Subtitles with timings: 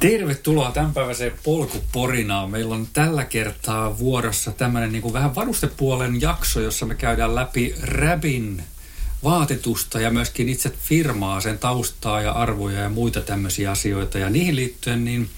[0.00, 2.50] Tervetuloa tämänpäiväiseen polkuporinaan.
[2.50, 8.62] Meillä on tällä kertaa vuorossa tämmöinen niin vähän varustepuolen jakso, jossa me käydään läpi Rabin
[9.24, 14.18] vaatetusta ja myöskin itse firmaa, sen taustaa ja arvoja ja muita tämmöisiä asioita.
[14.18, 15.30] Ja niihin liittyen niin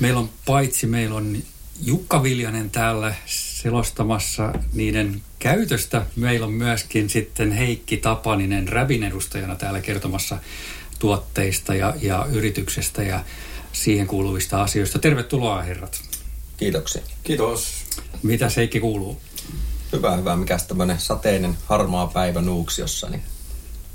[0.00, 1.36] meillä on paitsi meillä on
[1.82, 6.06] Jukka Viljanen täällä selostamassa niiden käytöstä.
[6.16, 10.38] Meillä on myöskin sitten Heikki Tapaninen Rabin edustajana täällä kertomassa
[10.98, 13.24] tuotteista ja, ja yrityksestä ja
[13.72, 14.98] siihen kuuluvista asioista.
[14.98, 16.02] Tervetuloa herrat.
[16.56, 17.02] Kiitoksia.
[17.22, 17.84] Kiitos.
[18.22, 19.20] Mitä Heikki kuuluu?
[19.92, 20.36] Hyvä, hyvä.
[20.36, 23.22] Mikäs tämmöinen sateinen harmaa päivä Nuuksiossa, niin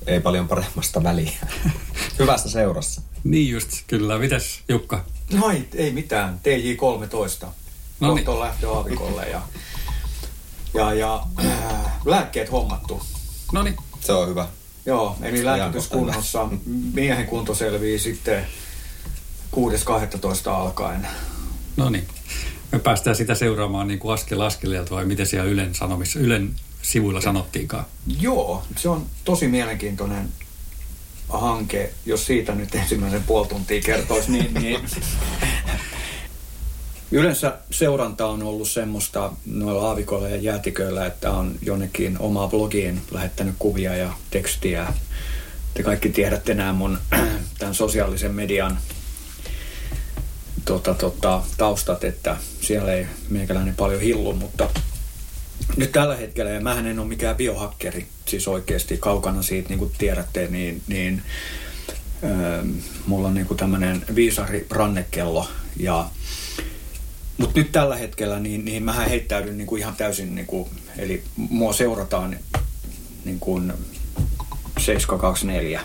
[0.08, 1.32] ei paljon paremmasta väliä.
[2.20, 3.02] Hyvässä seurassa.
[3.24, 4.18] Niin just, kyllä.
[4.18, 5.06] Mitäs Jukka?
[5.34, 6.40] No ei, ei mitään.
[6.40, 7.48] TJ13.
[8.00, 8.26] No niin.
[8.26, 9.42] Kohta lähtö aavikolle ja,
[10.74, 13.02] ja, ja äh, lääkkeet hommattu.
[13.54, 13.76] No niin.
[14.00, 14.48] Se on hyvä.
[14.86, 16.50] Joo, eli lääkityskunnossa.
[16.94, 18.48] Miehen kunto selvii sitten
[19.56, 20.50] 6.12.
[20.50, 21.08] alkaen.
[21.78, 22.08] No niin.
[22.72, 27.22] Me päästään sitä seuraamaan niin kuin askel askeleelta vai miten siellä Ylen sanomissa, Ylen sivuilla
[27.22, 27.86] sanottiinkaan?
[28.20, 30.30] Joo, se on tosi mielenkiintoinen
[31.30, 31.94] hanke.
[32.06, 34.82] Jos siitä nyt ensimmäisen puoli tuntia kertoisi, niin, niin
[37.12, 43.56] Yleensä seuranta on ollut semmoista noilla aavikoilla ja jäätiköillä, että on jonnekin omaa blogiin lähettänyt
[43.60, 44.94] kuvia ja tekstiä.
[45.74, 46.98] Te kaikki tiedätte nämä mun
[47.60, 48.78] tämän sosiaalisen median
[50.66, 54.70] tota, tota, taustat, että siellä ei meikäläinen paljon hillu, mutta
[55.78, 59.92] nyt tällä hetkellä, ja mä en ole mikään biohakkeri, siis oikeasti kaukana siitä, niin kuin
[59.98, 61.22] tiedätte, niin, niin
[62.24, 62.64] öö,
[63.08, 66.10] mulla on niin kuin tämmöinen viisari rannekello, ja
[67.38, 71.24] mutta nyt tällä hetkellä, niin, niin mä heittäydyn niin kuin ihan täysin, niin kuin, eli
[71.36, 72.38] mua seurataan
[73.26, 73.74] niin kuin
[74.80, 75.82] 724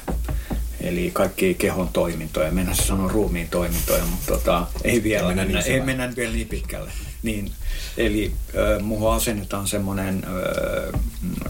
[0.81, 5.73] Eli kaikki kehon toimintoja, mennä se sanoa ruumiin toimintoja, mutta tota, ei vielä, mennä, niin
[5.73, 6.93] ei mennä vielä niin pitkälle.
[7.23, 7.53] Niin,
[7.97, 11.01] eli äh, muuhun asennetaan semmoinen, äh,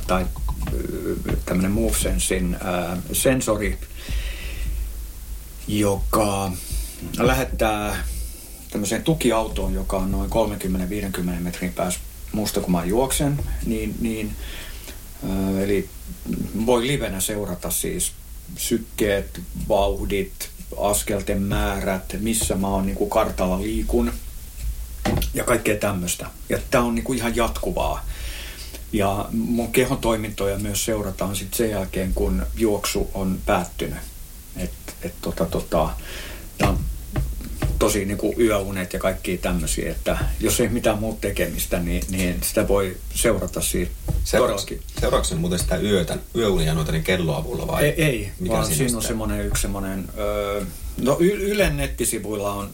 [0.07, 3.79] tai äh, tämmöinen MoveSensin äh, sensori,
[5.69, 6.53] joka
[7.19, 8.05] lähettää
[8.71, 12.01] tämmöiseen tukiautoon, joka on noin 30-50 metrin päässä
[12.33, 14.37] muusta kun mä juoksen, niin, niin
[15.25, 15.89] äh, eli
[16.67, 18.13] voi livenä seurata siis
[18.57, 24.13] sykkeet, vauhdit, askelten määrät, missä mä oon niin kuin kartalla liikun
[25.35, 26.27] ja kaikkea tämmöistä.
[26.49, 28.07] Ja tämä on niin kuin ihan jatkuvaa.
[28.93, 33.99] Ja mun kehon toimintoja myös seurataan sitten sen jälkeen, kun juoksu on päättynyt.
[34.57, 34.73] Et,
[35.03, 35.91] et tota, tota,
[36.59, 36.79] tämä on
[37.81, 42.37] tosi niin kuin yöunet ja kaikki tämmöisiä, että jos ei mitään muuta tekemistä, niin, niin
[42.43, 43.93] sitä voi seurata siitä
[44.31, 44.81] todellakin.
[45.01, 47.85] Seuraavaksi muuten sitä yötä, yöunia noita niin kelloavulla vai?
[47.85, 50.65] Ei, ei mikä vaan siinä on semmoinen yksi semmoinen, öö,
[51.03, 52.71] no Ylen nettisivuilla on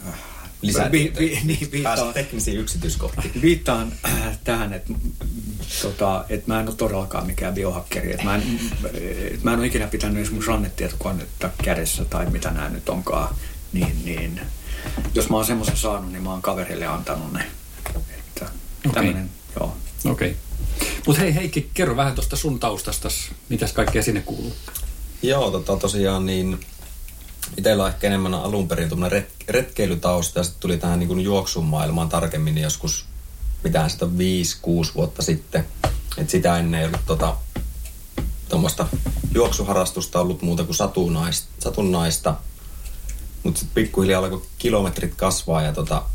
[0.62, 3.42] Lisää vi, vi, niin, viittaan, teknisiin yksityiskohtiin.
[3.42, 4.92] Viittaan äh, tähän, että
[5.82, 8.10] tota, et mä en ole todellakaan mikään biohakkeri.
[8.10, 8.42] Että mä, en,
[9.34, 13.34] et mä en ole ikinä pitänyt esimerkiksi rannetietokonetta kädessä tai mitä nämä nyt onkaan.
[13.72, 14.40] Niin, niin
[15.14, 17.46] jos mä oon semmoisen saanut, niin mä oon kaverille antanut ne.
[17.96, 18.94] Että okay.
[18.94, 19.76] tämmönen, joo.
[20.10, 20.30] Okei.
[20.30, 20.34] Okay.
[21.06, 23.08] Mutta hei Heikki, kerro vähän tuosta sun taustasta,
[23.48, 24.52] mitäs kaikkea sinne kuuluu?
[25.22, 26.60] Joo, tota, tosiaan niin
[27.56, 32.08] itsellä on ehkä enemmän alun perin ret, retkeilytausta ja sitten tuli tähän niin juoksun maailmaan
[32.08, 33.06] tarkemmin niin joskus
[33.64, 34.08] mitään sitä 5-6
[34.94, 35.66] vuotta sitten.
[36.18, 37.36] Et sitä ennen ei ollut tota,
[38.48, 38.86] tuommoista
[39.34, 41.48] juoksuharastusta ollut muuta kuin satunnaista.
[41.58, 42.34] satunnaista.
[43.46, 46.06] Mutta sitten pikkuhiljaa alkoi kilometrit kasvaa ja tuossa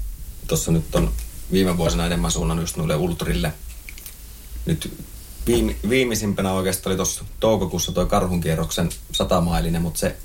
[0.47, 1.11] tota, nyt on
[1.51, 3.53] viime vuosina enemmän suunnannut just noille ultrille.
[4.65, 4.93] Nyt
[5.47, 10.15] viime, viimeisimpänä oikeastaan oli tuossa toukokuussa tuo karhunkierroksen satamailinen, mutta se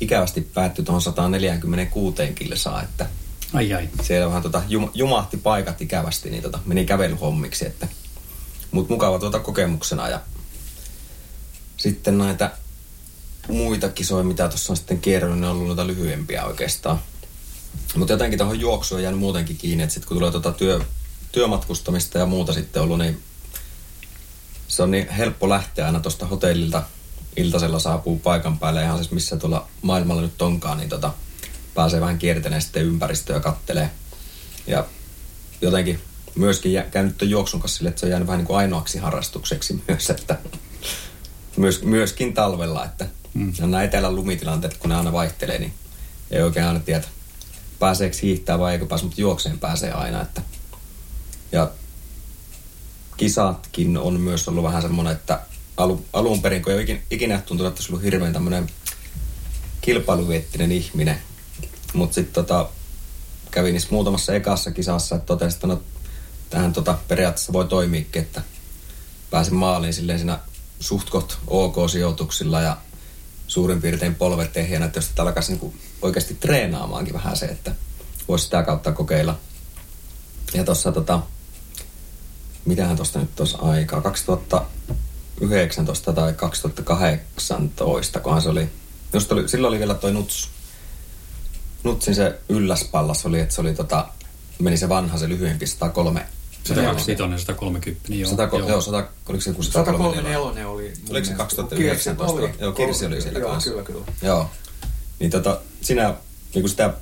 [0.00, 3.06] ikävästi päättyi tuohon 146 kilsaa, että
[3.52, 3.88] ai ai.
[4.02, 7.88] siellä vähän tota, jum, jumahti paikat ikävästi, niin tota, meni kävelyhommiksi, että
[8.70, 10.20] mutta mukava tuota kokemuksena ja
[11.76, 12.50] sitten näitä
[13.48, 16.98] muita kisoja, mitä tuossa on sitten kierrannut, ne on ollut noita lyhyempiä oikeastaan.
[17.96, 20.80] Mutta jotenkin tuohon juoksuun jäänyt muutenkin kiinni, että sitten kun tulee tuota työ,
[21.32, 23.22] työmatkustamista ja muuta sitten ollut, niin
[24.68, 26.82] se on niin helppo lähteä aina tuosta hotellilta.
[27.36, 31.14] Iltasella saapuu paikan päälle ihan siis missä tuolla maailmalla nyt onkaan, niin tota,
[31.74, 33.90] pääsee vähän kiertelemään sitten ympäristöä kattelee.
[34.66, 34.86] Ja
[35.60, 36.00] jotenkin
[36.34, 38.98] myöskin jä, käynyt tuon juoksun kanssa sille, että se on jäänyt vähän niin kuin ainoaksi
[38.98, 40.38] harrastukseksi myös, että
[41.56, 43.52] myös, myöskin talvella, että mm.
[43.58, 45.74] nämä etelän lumitilanteet, kun ne aina vaihtelee, niin
[46.30, 47.04] ei oikein aina tiedä,
[47.78, 50.22] pääseekö hiihtää vai eikö pääse, mutta juokseen pääsee aina.
[50.22, 50.42] Että.
[51.52, 51.70] Ja
[53.16, 55.40] kisatkin on myös ollut vähän semmoinen, että
[55.76, 58.66] alu, alun perin, kun ei ikinä, ikinä tuntunut, että on ollut hirveän tämmöinen
[59.80, 61.18] kilpailuviettinen ihminen.
[61.92, 62.68] Mutta sitten tota,
[63.50, 65.82] kävin niissä muutamassa ekassa kisassa, että totesin, että no,
[66.50, 68.42] tähän tota, periaatteessa voi toimiikin, että
[69.30, 70.38] pääsin maaliin silleen siinä
[70.80, 72.76] suhtkot OK-sijoituksilla ja
[73.46, 77.74] suurin piirtein polvet ehjänä, että jos tätä alkaisi niin oikeasti treenaamaankin vähän se, että
[78.28, 79.38] voisi sitä kautta kokeilla.
[80.54, 81.22] Ja tuossa tota,
[82.64, 88.68] mitähän tuosta nyt tuossa aikaa, 2019 tai 2018, kunhan se oli,
[89.12, 90.50] just oli, silloin oli vielä toi Nuts,
[91.84, 94.08] Nutsin se ylläspallas oli, että se oli tota,
[94.58, 96.26] meni se vanha, se lyhyempi 103
[96.64, 98.30] 125, 130, niin joo.
[98.30, 98.68] 100, joo.
[98.68, 100.92] joo 100, oliko se joku 134 oli.
[101.10, 102.34] Oliko se 2019?
[102.34, 103.70] Oli, joo, Kirsi oli siellä joo, kanssa.
[103.70, 104.04] Kyllä, kyllä.
[104.22, 104.50] Joo.
[105.18, 106.14] Niin tota, sinä,
[106.54, 106.94] niin kuin sitä,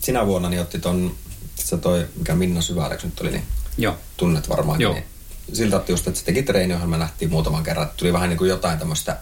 [0.00, 1.14] sinä vuonna niin otti ton,
[1.54, 3.44] se toi, mikä Minna Syväläks nyt oli, niin
[3.78, 3.96] Joo.
[4.16, 4.80] tunnet varmaan.
[4.80, 4.92] Joo.
[4.92, 5.04] Niin,
[5.52, 7.84] siltä otti just, että se teki treeniohjelma, nähtiin muutaman kerran.
[7.86, 9.18] että Tuli vähän niin kuin jotain tämmöistä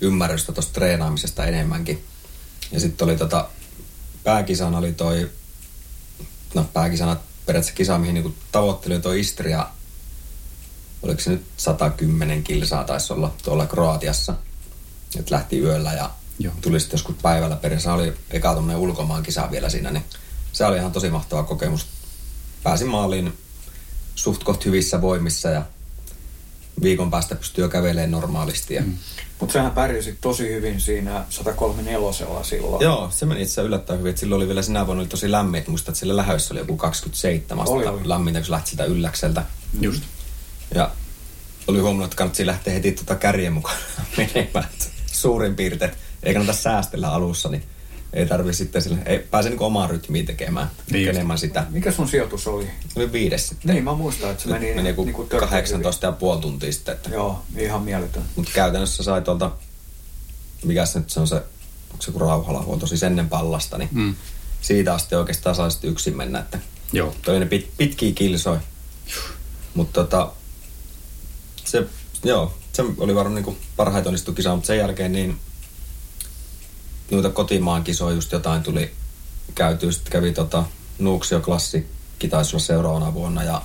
[0.00, 2.04] ymmärrystä tuosta treenaamisesta enemmänkin.
[2.72, 3.48] Ja sitten oli tota,
[4.24, 5.30] pääkisana oli toi,
[6.54, 7.16] no pääkisana
[7.46, 9.66] periaatteessa kisa, mihin niin tavoitteli toi Istria,
[11.02, 14.34] oliko se nyt 110 kilsaa taisi olla tuolla Kroatiassa.
[15.18, 16.54] Että lähti yöllä ja Joo.
[16.60, 17.94] tuli sitten joskus päivällä periaatteessa.
[17.94, 20.04] oli eka tuommoinen ulkomaan kisa vielä siinä, niin
[20.52, 21.86] se oli ihan tosi mahtava kokemus.
[22.62, 23.32] Pääsin maaliin
[24.14, 25.62] suht koht hyvissä voimissa ja
[26.82, 28.74] viikon päästä pystyy jo kävelemään normaalisti.
[28.74, 28.82] Ja...
[28.82, 28.96] Mm.
[29.40, 32.82] Mutta sähän pärjäsit tosi hyvin siinä 134 silloin.
[32.82, 34.10] Joo, se meni itse yllättäen hyvin.
[34.10, 35.58] Että silloin oli vielä sinä vuonna oli tosi lämmin.
[35.58, 38.08] Että muistat, että sillä lähössä oli joku 27 Oli, oli.
[38.08, 39.44] lämmintä, kun lähti sitä ylläkseltä.
[39.80, 40.02] Just.
[40.74, 40.90] Ja
[41.66, 43.76] oli huomannut, että kannattaa lähteä heti tuota kärjen mukaan
[44.16, 44.68] menemään.
[45.06, 45.92] Suurin piirtein.
[46.22, 47.62] Ei kannata säästellä alussa, niin
[48.12, 51.66] ei tarvi sitten sille, ei pääse niin omaa rytmiä tekemään Niin enemmän sitä.
[51.70, 52.70] Mikä sun sijoitus oli?
[52.96, 53.74] Oli viides sitten.
[53.74, 56.94] Niin, mä muistan, että se Nyt meni, meni joku törkeä 18 ja puoli tuntia sitten.
[56.94, 57.10] Että.
[57.10, 58.22] Joo, ihan mieletön.
[58.36, 59.50] Mutta käytännössä sai tuolta,
[60.64, 61.34] mikä se nyt se on se,
[61.90, 64.14] onko se joku rauhalahuolto, siis ennen pallasta, niin Mm.
[64.60, 66.58] siitä asti oikeastaan sai sitten yksin mennä, että
[66.92, 67.14] Joo.
[67.22, 68.58] toi ne pit, pitkiä kilsoi.
[69.74, 70.32] Mutta tota,
[71.64, 71.86] se,
[72.24, 75.36] joo, se oli varmaan niinku parhaita onnistu kisa, mutta sen jälkeen niin
[77.16, 78.92] noita kotimaan kisoja just jotain tuli
[79.54, 79.92] käytyä.
[79.92, 80.64] Sitten kävi tota
[80.98, 83.62] Nuuksio Klassikki taisi olla seuraavana vuonna ja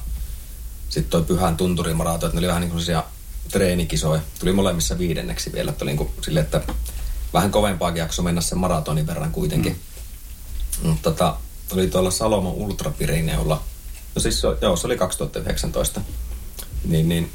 [0.90, 2.84] sitten toi Pyhän tunturimarato, että ne oli vähän niin kuin
[3.52, 4.22] treenikisoja.
[4.40, 6.62] Tuli molemmissa viidenneksi vielä, että oli niin kuin silleen, että
[7.34, 9.80] vähän kovempaakin jakso mennä sen maratonin verran kuitenkin.
[10.84, 10.90] Mm.
[10.90, 11.36] Mutta tota,
[11.74, 13.64] oli tuolla Salomon Ultra Pirineolla.
[14.16, 16.02] No siis se, joo, se oli 2019.
[16.86, 17.32] Niin, niin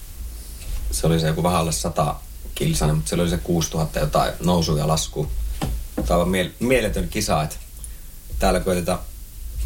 [0.91, 2.15] se oli se joku vähän alle 100
[2.55, 5.31] kilsainen, mutta siellä oli se 6000 jotain nousu ja lasku.
[6.07, 7.57] Tämä on miel- mieletön kisa, että
[8.39, 8.99] täällä koitetaan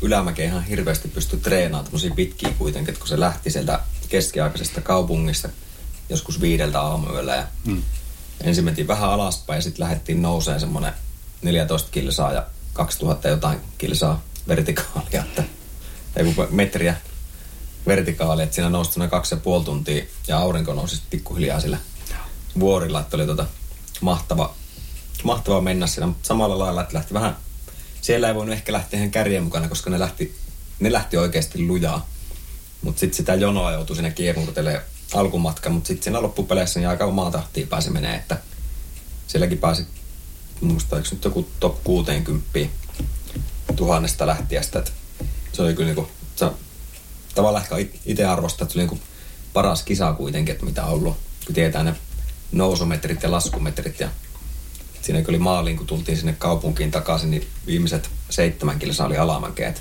[0.03, 5.49] ylämäkeen ihan hirveästi pysty treenaamaan tämmöisiä pitkiä kuitenkin, että kun se lähti sieltä keskiaikaisesta kaupungista
[6.09, 7.83] joskus viideltä aamuyöllä ja Mm.
[8.45, 10.93] ensin mentiin vähän alaspäin ja sitten lähdettiin nouseen semmoinen
[11.43, 15.45] 14 kilsaa ja 2000 jotain kilsaa vertikaalia, että
[16.17, 16.97] ei kun metriä
[17.87, 21.79] vertikaalia, että siinä nousi semmoinen kaksi ja puoli tuntia ja aurinko nousi sitten pikkuhiljaa sillä
[22.61, 23.47] vuorilla, että oli tota
[24.01, 24.55] mahtava,
[25.25, 27.37] mahtava mennä siinä, mutta samalla lailla, että lähti vähän,
[28.01, 30.37] siellä ei voinut ehkä lähteä ihan kärjen mukana, koska ne lähti,
[30.81, 32.09] ne lähti oikeasti lujaa.
[32.83, 37.31] Mutta sitten sitä jonoa joutui sinne kierrutelemaan alkumatka, mutta sitten siinä loppupeleissä niin aika omaa
[37.31, 38.39] tahtia pääsi menee, että
[39.27, 39.87] sielläkin pääsi,
[40.61, 42.59] muista nyt joku top 60
[43.77, 44.91] tuhannesta lähtiästä, että
[45.53, 46.47] se oli kyllä niinku, se,
[47.35, 49.05] tavallaan ehkä itse arvostaa, että se oli niinku
[49.53, 51.95] paras kisa kuitenkin, että mitä on ollut, kun tietää ne
[52.53, 54.09] nousumetrit ja laskumetrit ja
[55.07, 59.69] siinä kyllä oli maaliin, kun tultiin sinne kaupunkiin takaisin, niin viimeiset seitsemän kilsaa oli alamäkeä.
[59.69, 59.81] että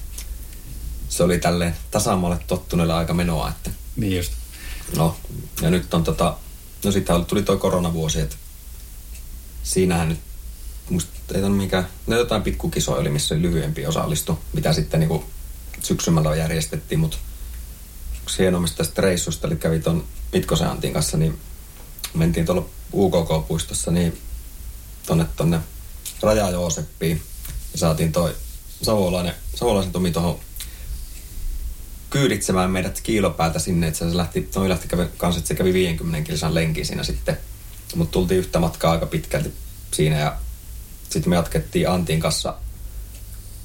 [1.09, 4.31] Se oli tälleen tasaamalle tottuneelle aika menoa, että Niin just.
[4.97, 5.15] No,
[5.61, 6.37] ja nyt on tota,
[6.85, 8.35] no sitten tuli toi koronavuosi, että
[9.63, 10.19] siinähän nyt,
[10.89, 15.23] musta ei ole mikään, no jotain pikkukisoja oli, missä oli lyhyempi osallistu, mitä sitten niinku
[15.81, 17.17] syksymällä järjestettiin, mutta
[18.23, 20.03] yksi hienommista tästä reissusta, eli kävi ton
[20.33, 21.39] Mitkosen Antin kanssa, niin
[22.13, 24.21] mentiin tuolla UKK-puistossa, niin
[25.05, 25.59] tonne tonne
[26.21, 27.21] Raja Jooseppiin,
[27.73, 28.35] ja saatiin toi
[28.81, 30.39] savolainen, savolaisen Tomi tuohon
[32.09, 36.27] kyyditsemään meidät kiilopäältä sinne, että se lähti, toi lähti kävi, kanssa, että se kävi 50
[36.27, 37.37] kilsan lenki siinä sitten.
[37.95, 39.53] Mutta tultiin yhtä matkaa aika pitkälti
[39.91, 40.37] siinä ja
[41.09, 42.55] sitten me jatkettiin Antin kanssa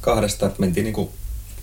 [0.00, 1.14] kahdesta, että mentiin niinku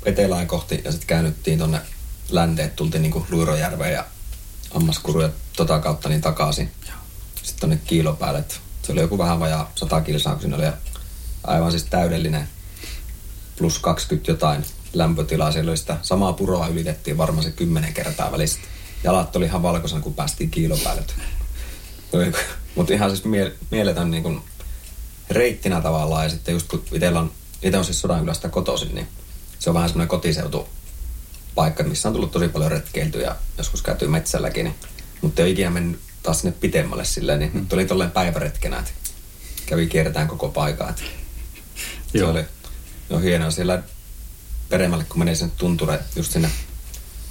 [0.06, 1.82] etelään kohti ja sitten käännyttiin tonne
[2.30, 4.06] länteen, tultiin niinku Luirojärveen ja
[4.72, 6.72] Ammaskuru ja tota kautta niin takaisin.
[7.36, 8.56] Sitten tonne kiilopäälle, että
[8.88, 10.66] se oli joku vähän vajaa 100 kilsaa, kun siinä oli
[11.44, 12.48] aivan siis täydellinen
[13.58, 15.52] plus 20 jotain lämpötilaa.
[15.52, 18.62] Siellä oli sitä samaa puroa ylitettiin varmaan se kymmenen kertaa välistä.
[19.04, 21.04] Jalat oli ihan valkoisena, kun päästiin kiilopäälle.
[22.76, 24.42] Mutta ihan siis mie- mieletön niin kuin
[25.30, 26.24] reittinä tavallaan.
[26.24, 27.32] Ja sitten just kun itsellä on,
[27.64, 29.08] itse on siis Sodankylästä kotoisin, niin
[29.60, 30.70] se on vähän semmoinen kotiseutu
[31.56, 34.64] paikka, missä on tullut tosi paljon retkeiltyä ja joskus käyty metsälläkin.
[34.64, 34.76] Niin,
[35.22, 38.92] mutta ei ole ikinä mennyt taas sinne pitemmälle silleen, niin nyt oli tolleen päiväretkenä, että
[39.66, 40.90] kävi kiertämään koko paikaa.
[40.90, 41.02] Että
[42.12, 42.32] se Joo.
[42.32, 42.46] oli
[43.10, 43.84] no hienoa siellä
[44.70, 46.50] peremmälle, kun menee sinne tunture just sinne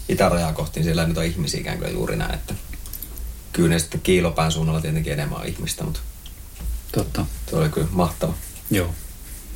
[0.09, 2.55] itärajaa kohti, niin siellä ei nyt ole ihmisiäkään kyllä juuri näin, että
[3.53, 6.00] kyllä ne sitten kiilopään suunnalla tietenkin enemmän on ihmistä, mutta
[6.93, 7.26] Totta.
[7.50, 8.35] se oli kyllä mahtava.
[8.71, 8.95] Joo.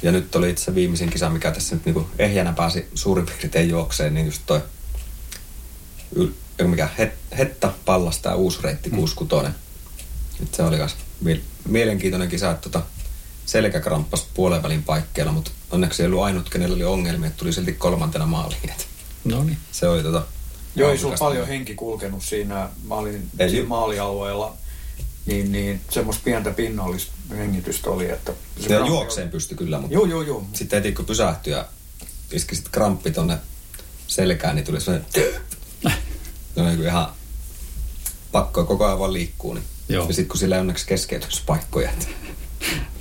[0.02, 4.14] Ja nyt oli itse viimeisin kisa, mikä tässä nyt niinku ehjänä pääsi suurin piirtein juokseen,
[4.14, 4.62] niin just toi
[6.68, 9.50] mikä, het, Hetta Pallas, tämä uusi reitti 66.
[10.40, 12.82] Nyt se oli kas mie- mielenkiintoinen kisa, että tota,
[13.46, 17.72] selkäkramppas puolen välin paikkeilla, mutta onneksi ei ollut ainut, kenellä oli ongelmia, että tuli silti
[17.72, 18.70] kolmantena maaliin.
[19.24, 19.58] No niin.
[19.72, 20.22] se oli tota...
[20.76, 23.50] Joo, ei sulla paljon henki kulkenut siinä maalin, Ei.
[23.50, 24.56] siinä maalialueella.
[25.26, 28.32] Niin, niin semmoista pientä pinnallishengitystä oli, että...
[28.60, 30.46] se Ja juokseen pysty kyllä, mutta Joo, joo, joo.
[30.52, 31.66] sitten heti kun pysähtyi ja
[32.32, 33.38] iski sitten kramppi tonne
[34.06, 35.10] selkään, niin tuli sellainen...
[36.60, 37.12] Se oli niin ihan
[38.32, 39.54] pakko koko ajan vaan liikkuu.
[39.54, 39.64] Niin.
[39.88, 40.06] Joo.
[40.08, 41.90] Ja sitten kun sillä ei onneksi keskeytyspaikkoja.
[41.90, 42.06] että-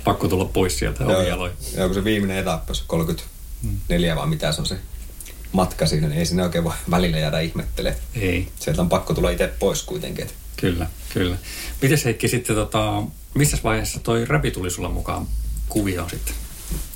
[0.04, 1.52] Pakko tulla pois sieltä Joo, omialoin.
[1.76, 4.76] joo, kun se viimeinen etappi, se 34 vai mitä se on se
[5.52, 8.02] matka siinä, niin ei sinne oikein voi välillä jäädä ihmettelemään.
[8.14, 8.48] Ei.
[8.60, 10.22] Sieltä on pakko tulla itse pois kuitenkin.
[10.24, 11.36] että Kyllä, kyllä.
[11.82, 13.02] Mites Heikki sitten, tota,
[13.34, 15.26] missä vaiheessa toi räpi tuli sulla mukaan
[15.68, 16.34] kuvioon sitten?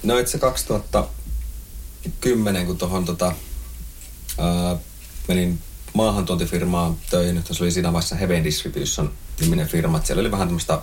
[0.03, 3.33] No itse 2010, kun tuohon tota,
[4.39, 4.77] ää,
[5.29, 5.59] menin
[5.95, 10.01] maahantuontifirmaan töihin, se oli siinä vaiheessa Heaven Distribution niminen firma.
[10.05, 10.79] Siellä oli vähän tämmöistä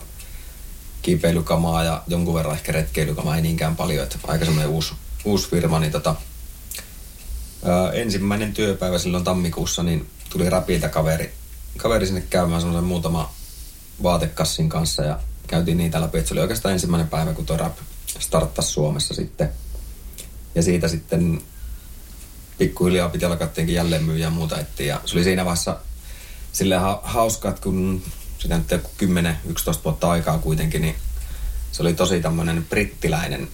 [1.01, 4.94] kiipeilykamaa ja jonkun verran ehkä retkeilykamaa, ei niinkään paljon, että aika semmoinen uusi,
[5.25, 6.15] uusi firma, niin tota,
[7.65, 11.34] ää, ensimmäinen työpäivä silloin tammikuussa, niin tuli räpiltä kaveri,
[11.77, 13.34] kaveri sinne käymään semmoisen muutama
[14.03, 16.18] vaatekassin kanssa ja käytiin niitä läpi.
[16.18, 17.77] että Se oli oikeastaan ensimmäinen päivä, kun tuo rap
[18.20, 19.50] starttasi Suomessa sitten.
[20.56, 21.41] Ja siitä sitten
[22.58, 24.86] pikkuhiljaa piti alkaa tietenkin jälleen myyä ja muuta etsiä.
[24.86, 25.77] Ja se oli siinä vaiheessa
[26.51, 28.03] silleen ha- hauska, että kun
[28.39, 29.05] sitä nyt joku 10-11
[29.84, 30.96] vuotta aikaa kuitenkin, niin
[31.72, 33.48] se oli tosi tämmöinen brittiläinen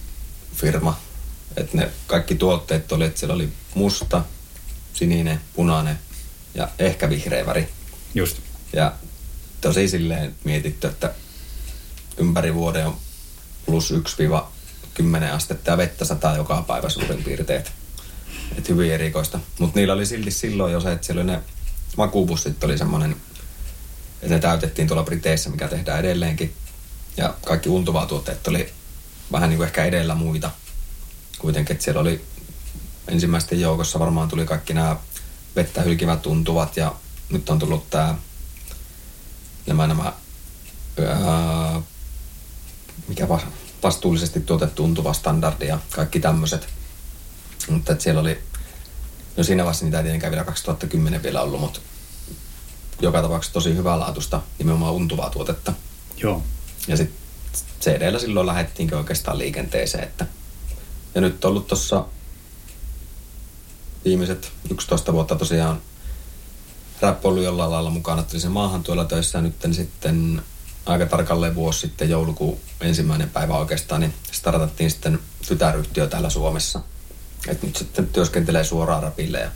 [0.54, 0.98] firma.
[1.56, 4.24] Että ne kaikki tuotteet oli, että siellä oli musta,
[4.92, 5.98] sininen, punainen
[6.54, 7.68] ja ehkä vihreä väri.
[8.14, 8.36] Just.
[8.72, 8.92] Ja
[9.60, 11.14] tosi silleen mietitty, että
[12.16, 12.96] ympäri vuoden on
[13.66, 17.64] plus 1-10 astetta ja vettä sataa joka päivä suurin piirtein.
[18.58, 19.40] Et- hyvin erikoista.
[19.58, 21.42] Mutta niillä oli silti silloin jo se, että siellä ne
[21.96, 23.16] makupussit oli semmoinen,
[24.22, 26.54] että ne täytettiin tuolla Briteissä, mikä tehdään edelleenkin.
[27.16, 28.72] Ja kaikki untuvaa tuotteet oli
[29.32, 30.50] vähän niin kuin ehkä edellä muita.
[31.38, 32.24] Kuitenkin, että siellä oli
[33.08, 34.96] ensimmäisten joukossa varmaan tuli kaikki nämä
[35.56, 36.94] vettä hylkivät tuntuvat ja
[37.30, 38.14] nyt on tullut tämä
[39.66, 40.12] nämä, nämä
[41.06, 41.82] ää,
[43.08, 46.68] mikä va- vastuullisesti tuotettu tuntuva standardi ja kaikki tämmöiset.
[47.68, 48.38] Mutta että siellä oli,
[49.36, 51.80] no siinä vaiheessa niitä ei tietenkään vielä 2010 vielä ollut, mutta
[53.00, 55.72] joka tapauksessa tosi hyvälaatuista nimenomaan untuvaa tuotetta.
[56.16, 56.42] Joo.
[56.88, 57.18] Ja sitten
[57.80, 60.04] CD-llä silloin lähdettiinkö oikeastaan liikenteeseen.
[60.04, 60.26] Että,
[61.14, 62.04] ja nyt on ollut tuossa
[64.04, 65.82] viimeiset 11 vuotta tosiaan
[67.00, 68.22] rap ollut jollain lailla mukana.
[68.22, 70.42] Tuli se maahan tuolla töissä ja nyt sitten
[70.86, 76.80] aika tarkalleen vuosi sitten joulukuun ensimmäinen päivä oikeastaan, niin startattiin sitten tytäryhtiö täällä Suomessa.
[77.48, 79.50] Et nyt sitten työskentelee suoraan rapille ja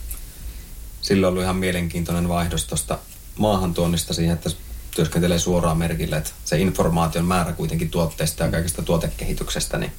[1.02, 2.98] silloin on ollut ihan mielenkiintoinen vaihdos tuosta
[3.38, 4.50] maahantuonnista siihen, että
[4.96, 9.92] työskentelee suoraan merkille, että se informaation määrä kuitenkin tuotteesta ja kaikesta tuotekehityksestä, niin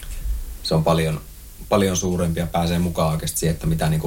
[0.64, 1.22] se on paljon,
[1.70, 4.02] paljon suurempi ja pääsee mukaan oikeasti siihen, että mitä, niin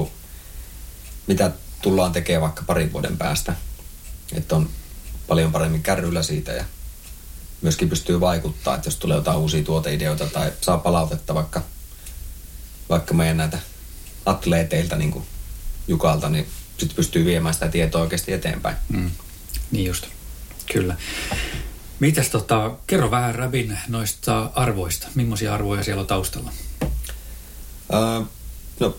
[1.27, 3.55] mitä tullaan tekemään vaikka parin vuoden päästä.
[4.33, 4.69] Että on
[5.27, 6.65] paljon paremmin kärryllä siitä ja
[7.61, 11.61] myöskin pystyy vaikuttaa, että jos tulee jotain uusia tuoteideoita tai saa palautetta vaikka,
[12.89, 13.59] vaikka meidän näitä
[14.25, 15.25] atleeteilta niin kuin
[15.87, 18.77] Jukalta, niin sitten pystyy viemään sitä tietoa oikeasti eteenpäin.
[18.89, 19.11] Mm.
[19.71, 20.05] Niin just.
[20.71, 20.95] Kyllä.
[21.99, 25.07] Mitäs tota, kerro vähän Rabin noista arvoista.
[25.15, 26.51] Millaisia arvoja siellä on taustalla?
[27.91, 28.21] Ää,
[28.79, 28.97] no,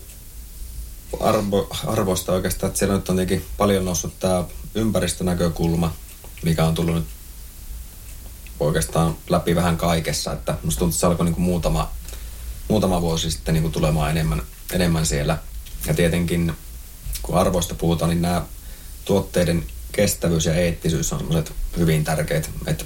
[1.19, 4.43] arvo, arvoista oikeastaan, että siellä nyt on tietenkin paljon noussut tämä
[4.75, 5.93] ympäristönäkökulma,
[6.43, 7.05] mikä on tullut nyt
[8.59, 10.33] oikeastaan läpi vähän kaikessa.
[10.33, 11.91] Että musta tuntuu, että se alkoi niin kuin muutama,
[12.69, 14.41] muutama vuosi sitten niin kuin tulemaan enemmän,
[14.73, 15.37] enemmän siellä.
[15.87, 16.53] Ja tietenkin,
[17.21, 18.45] kun arvoista puhutaan, niin nämä
[19.05, 22.49] tuotteiden kestävyys ja eettisyys on sellaiset hyvin tärkeät.
[22.67, 22.85] Että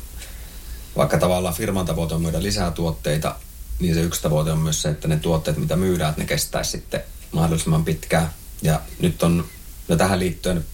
[0.95, 3.35] vaikka tavallaan firman tavoite on myydä lisää tuotteita,
[3.79, 6.71] niin se yksi tavoite on myös se, että ne tuotteet, mitä myydään, että ne kestäisi
[6.71, 8.29] sitten mahdollisimman pitkään.
[8.61, 9.45] Ja nyt on,
[9.87, 10.65] ja tähän liittyen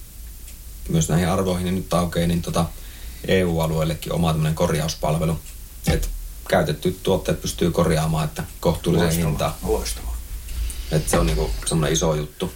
[0.89, 2.65] myös näihin arvoihin, niin nyt aukeaa niin tota
[3.27, 5.39] EU-alueellekin oma tämmöinen korjauspalvelu.
[5.87, 6.07] Että
[6.49, 9.53] käytetty tuotteet pystyy korjaamaan, että kohtuulliseen hintaan.
[9.63, 10.17] Loistavaa.
[10.91, 12.51] Että se on niinku semmoinen iso juttu.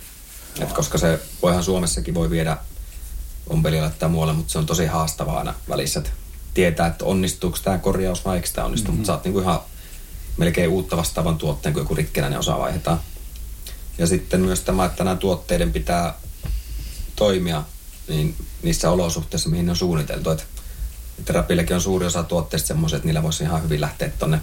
[0.59, 2.57] Et koska se voihan Suomessakin voi viedä
[3.47, 5.99] ompelijalle tai muualle, mutta se on tosi haastavaa aina välissä.
[5.99, 6.11] Että
[6.53, 8.91] tietää, että onnistuuko tämä korjaus vai eikö tämä onnistu.
[8.91, 8.97] Mm-hmm.
[8.97, 9.59] Mutta niinku ihan
[10.37, 12.99] melkein uutta vastaavan tuotteen, kun joku rikkinäinen osa vaihdetaan.
[13.97, 16.13] Ja sitten myös tämä, että nämä tuotteiden pitää
[17.15, 17.63] toimia
[18.07, 20.29] niin niissä olosuhteissa, mihin ne on suunniteltu.
[20.29, 20.43] Että,
[21.19, 24.41] että Rapillekin on suuri osa tuotteista semmoiset, että niillä voisi ihan hyvin lähteä tuonne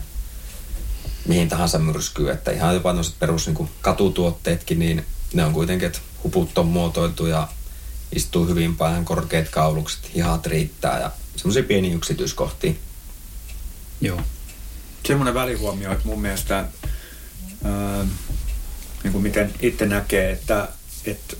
[1.28, 2.34] mihin tahansa myrskyyn.
[2.34, 7.26] Että ihan jopa perus niin kuin katutuotteetkin, niin ne on kuitenkin, että huput on muotoiltu
[7.26, 7.48] ja
[8.14, 12.72] istuu hyvin päähän, korkeat kaulukset, hihat riittää ja semmoisia pieniä yksityiskohtia.
[14.00, 14.20] Joo.
[15.06, 16.64] Semmoinen välihuomio, että mun mielestä
[17.64, 18.06] ää,
[19.02, 20.68] niin kuin miten itse näkee, että,
[21.04, 21.36] että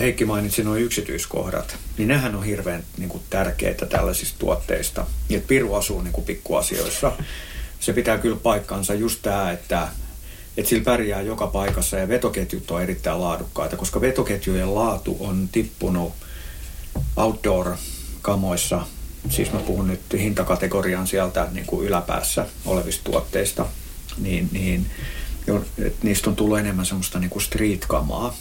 [0.00, 5.06] Heikki mainitsi nuo yksityiskohdat, niin nehän on hirveän niin kuin, tärkeitä tällaisista tuotteista.
[5.28, 7.12] Niin, että Piru asuu niin kuin, pikkuasioissa.
[7.80, 9.88] Se pitää kyllä paikkansa just tämä, että,
[10.56, 16.12] että sillä pärjää joka paikassa ja vetoketjut on erittäin laadukkaita, koska vetoketjujen laatu on tippunut
[17.16, 18.86] outdoor-kamoissa,
[19.28, 23.66] siis mä puhun nyt hintakategorian sieltä niin kuin yläpäässä olevista tuotteista,
[24.18, 24.86] niin, niin
[25.78, 28.34] että niistä on tullut enemmän semmoista niin kuin street-kamaa.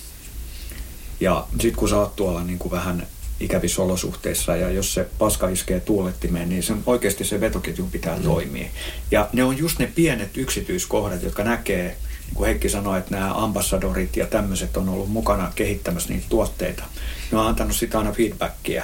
[1.24, 3.08] Ja sitten kun sä oot tuolla niin kuin vähän
[3.40, 8.24] ikävissä olosuhteissa ja jos se paska iskee tuulettimeen, niin se, oikeasti se vetoketju pitää mm.
[8.24, 8.68] toimia.
[9.12, 11.88] Ja ne on just ne pienet yksityiskohdat, jotka näkee,
[12.26, 16.84] niin kuin Heikki sanoi, että nämä ambassadorit ja tämmöiset on ollut mukana kehittämässä niitä tuotteita.
[17.32, 18.84] Ne on antanut sitä aina feedbackia.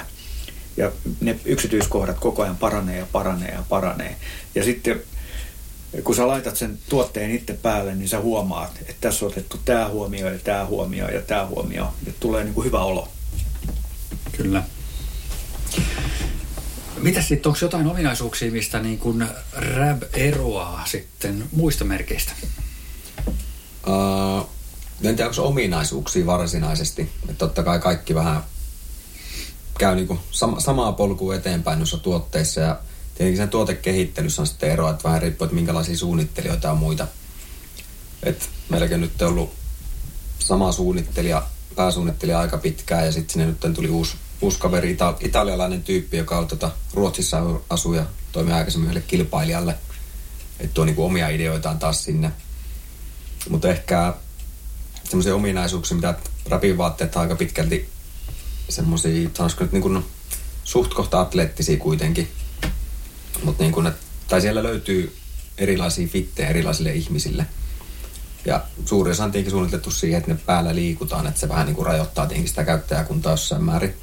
[0.76, 4.16] Ja ne yksityiskohdat koko ajan paranee ja paranee ja paranee.
[4.54, 5.02] Ja sitten
[6.04, 9.88] kun sä laitat sen tuotteen itse päälle, niin sä huomaat, että tässä on otettu tämä
[9.88, 11.94] huomio ja tämä huomio ja tämä huomio.
[12.06, 13.08] Että tulee niin kuin hyvä olo.
[14.36, 14.62] Kyllä.
[16.98, 22.32] Mitä sitten, onko jotain ominaisuuksia, mistä niin kuin RAB eroaa sitten muista merkeistä?
[23.86, 24.48] Uh,
[25.02, 27.10] en tiedä, onko ominaisuuksia varsinaisesti.
[27.22, 28.42] Että totta kai kaikki vähän
[29.78, 32.78] käy niin kuin sama, samaa polkua eteenpäin noissa tuotteissa ja
[33.14, 37.06] tietenkin sen tuotekehittelyssä on sitten eroa, että vähän riippuu, että minkälaisia suunnittelijoita on muita.
[38.22, 39.54] Et meilläkin nyt on ollut
[40.38, 41.42] sama suunnittelija,
[41.76, 46.38] pääsuunnittelija aika pitkään ja sitten sinne nyt tuli uusi, uusi kaveri, ita, italialainen tyyppi, joka
[46.38, 49.74] on tota, Ruotsissa asuu ja toimii aikaisemmin yhdelle kilpailijalle.
[50.60, 52.32] Että tuo niinku omia ideoitaan taas sinne.
[53.48, 54.14] Mutta ehkä
[55.04, 56.14] semmoisia ominaisuuksia, mitä
[56.48, 57.88] rapin vaatteet aika pitkälti
[58.68, 60.04] semmoisia, sanoisiko nyt niin kuin,
[60.64, 62.28] suht kohta atleettisia kuitenkin.
[63.42, 63.92] Mutta niin kuin,
[64.28, 65.16] tai siellä löytyy
[65.58, 67.46] erilaisia fittejä erilaisille ihmisille.
[68.44, 71.76] Ja suuri osa on tietenkin suunniteltu siihen, että ne päällä liikutaan, että se vähän niin
[71.76, 73.94] kuin rajoittaa tietenkin sitä käyttäjäkuntaa jossain määrin.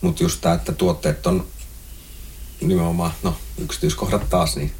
[0.00, 1.46] Mutta just tämä, että tuotteet on
[2.60, 4.72] nimenomaan, no yksityiskohdat taas, niin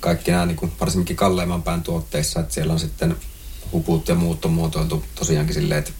[0.00, 3.16] kaikki nämä niin kuin varsinkin kalleimman pään tuotteissa, että siellä on sitten
[3.72, 5.92] huput ja muut on muotoiltu tosiaankin silleen, että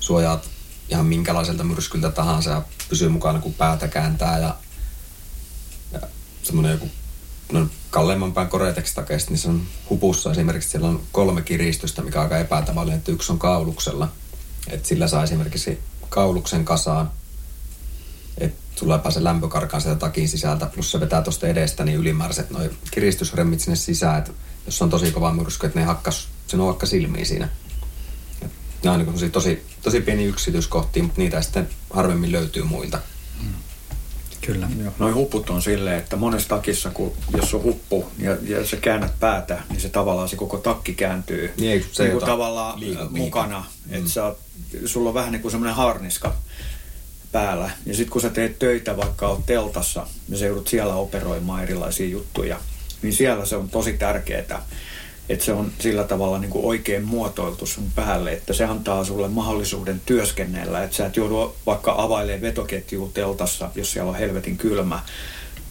[0.00, 0.48] suojaat
[0.88, 4.56] ihan minkälaiselta myrskyltä tahansa ja pysyy mukana, kun päätä kääntää ja
[6.42, 6.90] semmoinen joku
[7.52, 8.94] no, kalleimman pään koretex
[9.28, 13.32] niin se on hupussa esimerkiksi siellä on kolme kiristystä, mikä on aika epätavallinen, että yksi
[13.32, 14.12] on kauluksella.
[14.70, 15.78] Että sillä saa esimerkiksi
[16.08, 17.10] kauluksen kasaan,
[18.38, 22.50] että sulla ei pääse lämpökarkaan sieltä takin sisältä, plus se vetää tuosta edestä niin ylimääräiset
[22.50, 24.32] noin kiristysremmit sinne sisään, että
[24.66, 27.48] jos on tosi kova myrsky, että ne hakkas sinua vaikka silmiin siinä.
[28.84, 32.98] Nämä on niin tosi, tosi pieni yksityiskohtia, mutta niitä sitten harvemmin löytyy muilta.
[34.46, 34.68] Kyllä.
[34.98, 39.12] Noin huput on silleen, että monessa takissa, kun, jos on huppu ja, ja sä käännät
[39.20, 43.64] päätä, niin se tavallaan se koko takki kääntyy niin, se niin kuin tavallaan liiku, mukana.
[43.86, 43.94] Mm.
[43.94, 44.34] Että sä,
[44.86, 46.34] sulla on vähän niin kuin semmoinen harniska
[47.32, 47.70] päällä.
[47.86, 52.08] Ja sitten kun sä teet töitä, vaikka oot teltassa, ja sä joudut siellä operoimaan erilaisia
[52.08, 52.60] juttuja,
[53.02, 54.62] niin siellä se on tosi tärkeää,
[55.28, 59.28] että se on sillä tavalla niin kuin oikein muotoiltu sun päälle, että se antaa sulle
[59.28, 65.02] mahdollisuuden työskennellä, että sä et joudu vaikka availemaan vetoketjua teltassa, jos siellä on helvetin kylmä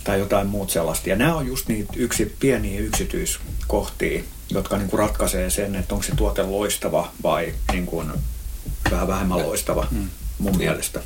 [0.04, 1.10] tai jotain muut sellaista.
[1.10, 5.96] Ja nämä on just niitä yksi, pieniä yksityiskohtia, kohtia, jotka niin kuin ratkaisee sen, että
[5.96, 8.12] onko se tuote loistava vai niin kuin
[8.92, 10.10] vähän vähemmän loistava mm.
[10.40, 11.02] mun mielestä.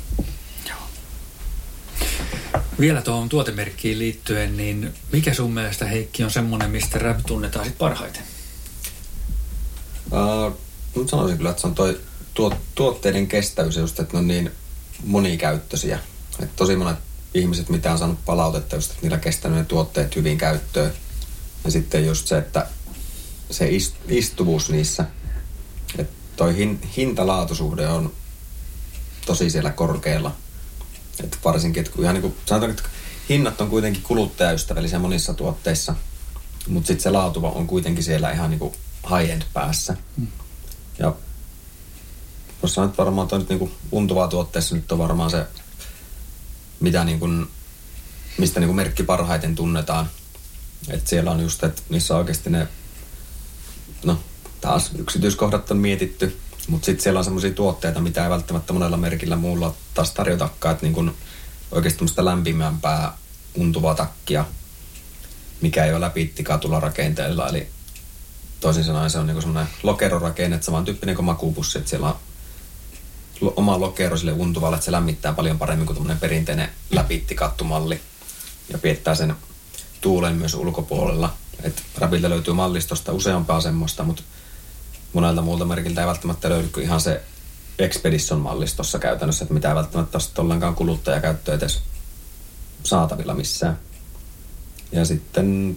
[2.80, 7.78] Vielä tuohon tuotemerkkiin liittyen, niin mikä sun mielestä Heikki on semmoinen, mistä rap tunnetaan sit
[7.78, 8.22] parhaiten?
[10.12, 10.58] Uh,
[10.96, 12.00] nyt sanoisin kyllä, että se on toi
[12.34, 14.52] tuot, tuotteiden kestävyys just, että ne on niin
[15.04, 15.98] monikäyttöisiä.
[16.38, 16.98] Että tosi monet
[17.34, 20.92] ihmiset, mitä on saanut palautetta just, että niillä kestänyt ne tuotteet hyvin käyttöön.
[21.64, 22.66] Ja sitten just se, että
[23.50, 23.70] se
[24.08, 25.04] istuvuus niissä,
[25.98, 28.12] että toi hin, hinta-laatusuhde on
[29.26, 30.36] tosi siellä korkealla.
[31.24, 32.82] Että varsinkin, että ihan niin kuin, sanotaan, että
[33.28, 35.94] hinnat on kuitenkin kuluttajaystävällisiä monissa tuotteissa,
[36.68, 38.74] mutta sitten se laatu on kuitenkin siellä ihan niin kuin
[39.10, 39.96] high-end päässä.
[40.16, 40.26] Mm.
[40.98, 41.14] Ja
[42.66, 45.46] sanoa, että varmaan toi nyt niin untuvaa tuotteessa nyt on varmaan se,
[46.80, 47.48] mitä niin
[48.38, 50.08] mistä niin merkki parhaiten tunnetaan.
[50.88, 52.68] Että siellä on just, että niissä oikeasti ne,
[54.04, 54.20] no
[54.60, 59.36] taas yksityiskohdat on mietitty, mutta sitten siellä on semmoisia tuotteita, mitä ei välttämättä monella merkillä
[59.36, 61.16] muulla taas tarjotakaan, että niin
[61.70, 63.12] oikeasti tämmöistä lämpimämpää
[63.54, 64.44] untuvaa takkia,
[65.60, 66.34] mikä ei ole läpi
[66.80, 67.48] rakenteella.
[67.48, 67.68] Eli
[68.66, 72.16] toisin sanoen se on niin semmoinen lokerorakenne, että samantyyppinen kuin makuupussi, että siellä on
[73.56, 78.00] oma lokero sille untuvalle, että se lämmittää paljon paremmin kuin tämmöinen perinteinen läpittikattumalli
[78.72, 79.34] ja piettää sen
[80.00, 81.34] tuulen myös ulkopuolella.
[81.62, 84.22] Et Rapilta löytyy mallistosta useampaa semmoista, mutta
[85.12, 87.22] monelta muulta merkiltä ei välttämättä löydy ihan se
[87.78, 91.82] Expedition-mallistossa käytännössä, että mitä ei välttämättä ole ollenkaan kuluttajakäyttöä edes
[92.82, 93.78] saatavilla missään.
[94.92, 95.76] Ja sitten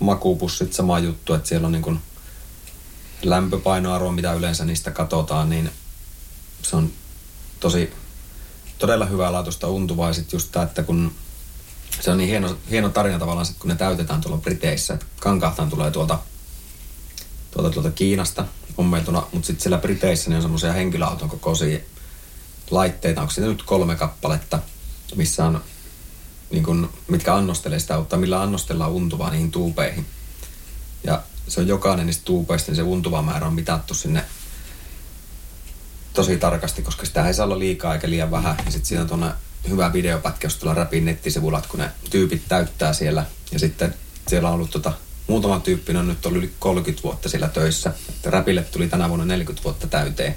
[0.00, 2.00] makuupussit sama juttu, että siellä on niin kuin
[3.22, 5.70] lämpöpainoarvo, mitä yleensä niistä katsotaan, niin
[6.62, 6.92] se on
[7.60, 7.92] tosi
[8.78, 10.08] todella hyvää laatusta untuvaa.
[10.08, 11.12] Ja sitten just tämä, että kun
[12.00, 15.90] se on niin hieno, hieno tarina tavallaan, kun ne täytetään tuolla Briteissä, että kankahtaan tulee
[15.90, 16.18] tuolta,
[17.50, 18.44] tuolta, tuolta Kiinasta
[18.76, 21.78] ommeltuna, mutta sitten siellä Briteissä niin on semmoisia henkilöauton kokoisia
[22.70, 24.58] laitteita, onko se nyt kolme kappaletta,
[25.16, 25.64] missä on,
[26.50, 30.06] niin kun, mitkä annostelee sitä uutta, millä annostellaan untuvaa niihin tuupeihin.
[31.04, 34.24] Ja se on jokainen niistä tuupeista, niin se untuva määrä on mitattu sinne
[36.12, 38.56] tosi tarkasti, koska sitä ei saa olla liikaa eikä liian vähän.
[38.66, 39.30] Ja sitten siinä on tuonne
[39.68, 43.26] hyvä videopätkä, jos tuolla Rapin nettisivulla, kun ne tyypit täyttää siellä.
[43.52, 43.94] Ja sitten
[44.28, 44.92] siellä on ollut tota,
[45.26, 47.92] muutama tyyppi, on nyt ollut yli 30 vuotta siellä töissä.
[48.08, 50.36] Että Rapille tuli tänä vuonna 40 vuotta täyteen.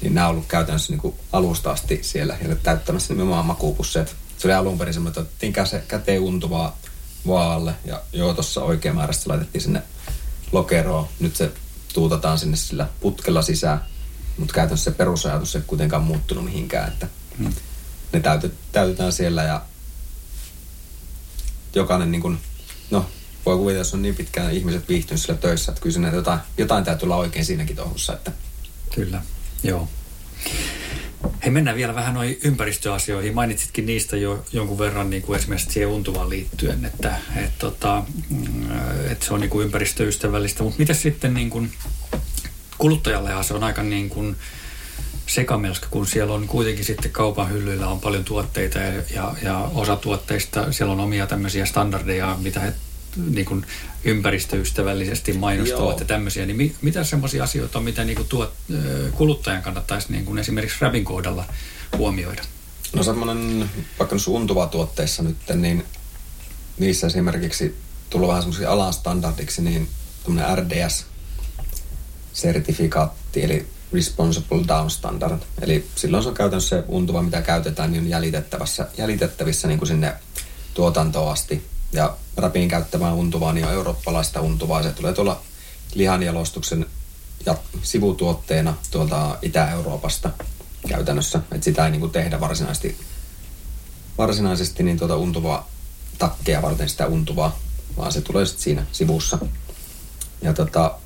[0.00, 4.16] Niin nämä on ollut käytännössä niin kuin alusta asti siellä ja täyttämässä nimenomaan makuupusseet.
[4.38, 6.78] Se oli alun perin semmoinen, että otettiin käteen untuvaa
[7.26, 9.82] vaalle ja joo, tuossa oikein määrästä laitettiin sinne
[10.54, 11.08] lokeroon.
[11.20, 11.52] Nyt se
[11.92, 13.80] tuutataan sinne sillä putkella sisään
[14.36, 17.52] mutta käytännössä se perusajatus ei kuitenkaan muuttunut mihinkään, että hmm.
[18.12, 19.62] ne täytet, täytetään siellä ja
[21.74, 22.38] jokainen niin kuin,
[22.90, 23.06] no
[23.46, 27.06] voi kuvitella, jos on niin pitkään ihmiset viihtynyt sillä töissä, että kyllä jotain, jotain täytyy
[27.06, 28.12] olla oikein siinäkin touhussa.
[28.12, 28.32] Että.
[28.94, 29.22] Kyllä,
[29.62, 29.88] joo.
[31.44, 33.34] Hei, mennään vielä vähän noihin ympäristöasioihin.
[33.34, 38.70] Mainitsitkin niistä jo jonkun verran niin kuin esimerkiksi siihen untuvaan liittyen, että, että, tota, mm,
[39.10, 40.62] että se on niin kuin ympäristöystävällistä.
[40.62, 41.72] Mutta miten sitten niin kuin,
[42.78, 44.36] kuluttajallehan se on aika niin kuin
[45.26, 49.96] sekamelska, kun siellä on kuitenkin sitten kaupan hyllyillä on paljon tuotteita ja, ja, ja osa
[49.96, 52.72] tuotteista, siellä on omia tämmöisiä standardeja, mitä he
[53.16, 53.66] niin kuin
[54.04, 55.98] ympäristöystävällisesti mainostavat Joo.
[55.98, 58.52] ja tämmöisiä, niin mi, mitä semmoisia asioita on, mitä niin kuin tuot,
[59.12, 61.44] kuluttajan kannattaisi niin kuin esimerkiksi Rabin kohdalla
[61.96, 62.42] huomioida?
[62.92, 65.84] No semmoinen, vaikka untuva tuotteissa nyt, niin
[66.78, 67.76] niissä esimerkiksi
[68.10, 69.88] tullut vähän semmoisia alan standardiksi, niin
[70.24, 71.06] tämmöinen RDS,
[72.32, 75.38] sertifikaatti, eli Responsible Down Standard.
[75.60, 79.88] Eli silloin se on käytännössä se untuva, mitä käytetään, niin on jäljitettävissä, jäljitettävissä niin kuin
[79.88, 80.12] sinne
[80.74, 81.73] tuotantoon asti.
[81.94, 84.82] Ja rapin käyttämää untuvaa niin on eurooppalaista untuvaa.
[84.82, 85.40] Se tulee tuolla
[85.94, 86.86] lihanjalostuksen
[87.46, 90.30] ja sivutuotteena tuolta Itä-Euroopasta
[90.88, 91.40] käytännössä.
[91.52, 92.96] Että sitä ei niin kuin tehdä varsinaisesti,
[94.18, 95.68] varsinaisesti niin tuota untuvaa
[96.18, 97.58] takkeja varten sitä untuvaa,
[97.96, 99.38] vaan se tulee sitten siinä sivussa.
[100.42, 100.98] Ja tota,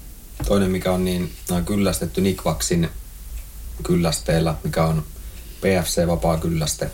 [0.46, 2.88] Toinen, mikä on niin on kyllästetty Nikvaksin
[3.82, 5.04] kyllästeellä, mikä on
[5.60, 6.90] PFC-vapaa kylläste.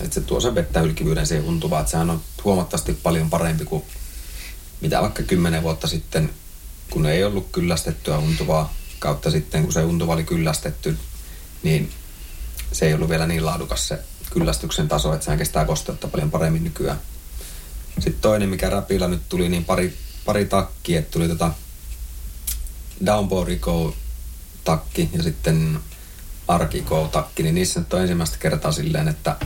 [0.00, 3.84] Että se tuo sen vettä hylkivyyden siihen untuvaan, että sehän on huomattavasti paljon parempi kuin
[4.80, 6.30] mitä vaikka kymmenen vuotta sitten,
[6.90, 10.98] kun ei ollut kyllästettyä untuvaa, kautta sitten kun se untuva oli kyllästetty,
[11.62, 11.90] niin
[12.72, 13.98] se ei ollut vielä niin laadukas se
[14.30, 17.00] kyllästyksen taso, että sehän kestää kosteutta paljon paremmin nykyään.
[17.94, 21.50] Sitten toinen, mikä räpillä nyt tuli, niin pari, pari takki, että tuli tota
[23.06, 23.48] Downpour
[24.64, 25.80] takki ja sitten
[26.48, 29.36] Arkico takki, niin niissä nyt on ensimmäistä kertaa silleen, että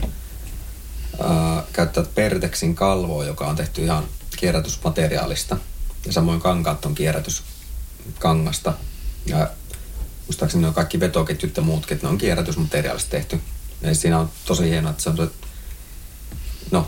[1.19, 4.03] ää, käyttävät Pertexin kalvoa, joka on tehty ihan
[4.37, 5.57] kierrätysmateriaalista.
[6.05, 8.73] Ja samoin kankaat on kierrätyskangasta.
[9.25, 9.49] Ja
[10.27, 13.41] muistaakseni ne on kaikki vetoketjut ja muutkin, ne on kierrätysmateriaalista tehty.
[13.81, 15.31] Ja siinä on tosi hienoa, että se on,
[16.71, 16.87] no,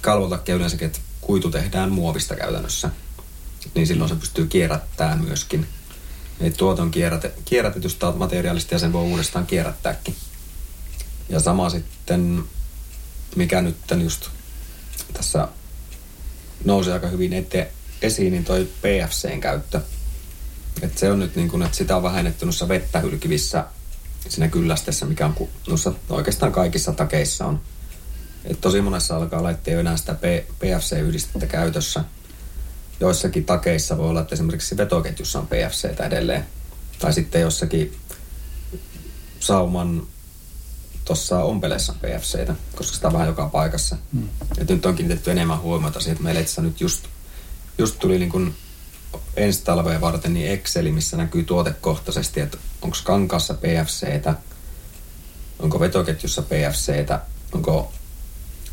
[0.00, 2.90] kalvotakki yleensäkin, että kuitu tehdään muovista käytännössä.
[3.74, 5.66] Niin silloin se pystyy kierrättämään myöskin.
[6.40, 10.16] Eli tuot on kierräte, kierrätetystä materiaalista ja sen voi uudestaan kierrättääkin.
[11.28, 12.44] Ja sama sitten,
[13.36, 14.28] mikä nyt just
[15.12, 15.48] tässä
[16.64, 17.70] nousi aika hyvin ete,
[18.02, 19.80] esiin, niin toi PFCn käyttö.
[20.82, 23.64] Et se on nyt niin kuin, että sitä on vähennetty noissa vettä hylkivissä
[24.28, 27.60] siinä kyllästessä, mikä on noissa oikeastaan kaikissa takeissa on.
[28.44, 30.14] Et tosi monessa alkaa laittaa enää sitä
[30.58, 32.04] PFC-yhdistettä käytössä.
[33.00, 36.46] Joissakin takeissa voi olla, että esimerkiksi vetoketjussa on PFC edelleen.
[36.98, 37.96] Tai sitten jossakin
[39.40, 40.06] sauman
[41.04, 43.96] tuossa ompeleessa PFCtä, koska sitä on vähän joka paikassa.
[44.12, 44.28] Mm.
[44.58, 47.04] Et nyt on kiinnitetty enemmän huomiota siihen, että meillä itse nyt just,
[47.78, 48.54] just tuli niin kuin
[49.36, 54.34] ensi talveen varten niin Exceli, missä näkyy tuotekohtaisesti, että onko kankaassa PFCtä,
[55.58, 57.20] onko vetoketjussa PFCtä,
[57.52, 57.92] onko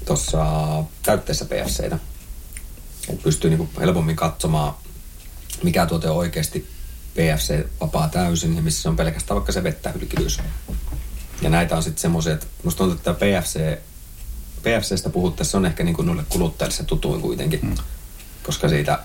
[0.06, 0.46] tuossa
[1.04, 2.00] täytteessä PFCtä.
[3.10, 4.74] Että pystyy niin kuin helpommin katsomaan,
[5.64, 6.68] mikä tuote on oikeasti
[7.14, 10.40] PFC-vapaa täysin ja missä on pelkästään vaikka se vettä hylkivyys.
[11.42, 13.80] Ja näitä on sitten semmoisia, että musta tuntuu, että PFC,
[14.62, 17.60] PFCstä puhuttaessa on ehkä niin kuin noille kuluttajille se tutuin kuitenkin.
[17.64, 17.76] Mm.
[18.44, 19.00] Koska siitä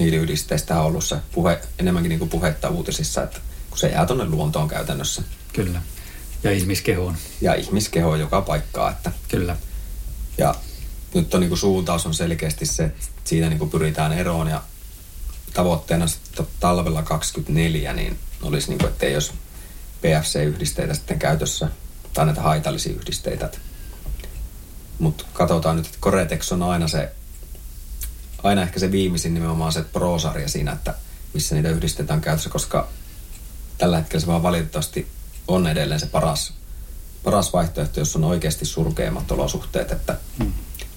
[0.00, 3.40] hiiliyhdisteistä on ollut se puhe, enemmänkin niin kuin puhetta uutisissa, että
[3.70, 5.22] kun se jää tuonne luontoon käytännössä.
[5.52, 5.82] Kyllä.
[6.42, 7.16] Ja ihmiskehoon.
[7.40, 8.90] Ja ihmiskehoon joka paikkaa.
[8.90, 9.56] Että Kyllä.
[10.38, 10.54] Ja
[11.14, 14.62] nyt on niin kuin suuntaus on selkeästi se, että siitä niin kuin pyritään eroon ja
[15.54, 19.32] tavoitteena sitten talvella 24, niin olisi niin kuin, että ei olisi
[20.04, 21.68] PFC-yhdisteitä sitten käytössä
[22.12, 23.50] tai näitä haitallisia yhdisteitä.
[24.98, 27.12] Mutta katsotaan nyt, että Coretex on aina se,
[28.42, 30.94] aina ehkä se viimeisin nimenomaan se Pro-sarja siinä, että
[31.34, 32.88] missä niitä yhdistetään käytössä, koska
[33.78, 35.08] tällä hetkellä se vaan valitettavasti
[35.48, 36.52] on edelleen se paras,
[37.24, 40.52] paras vaihtoehto, jos on oikeasti surkeimmat olosuhteet, että, hmm.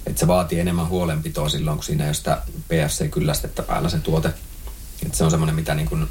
[0.06, 4.34] että se vaatii enemmän huolenpitoa silloin, kun siinä ei ole sitä PFC-kyllästettä päällä se tuote.
[5.06, 6.08] Että se on semmoinen, mitä niin kuin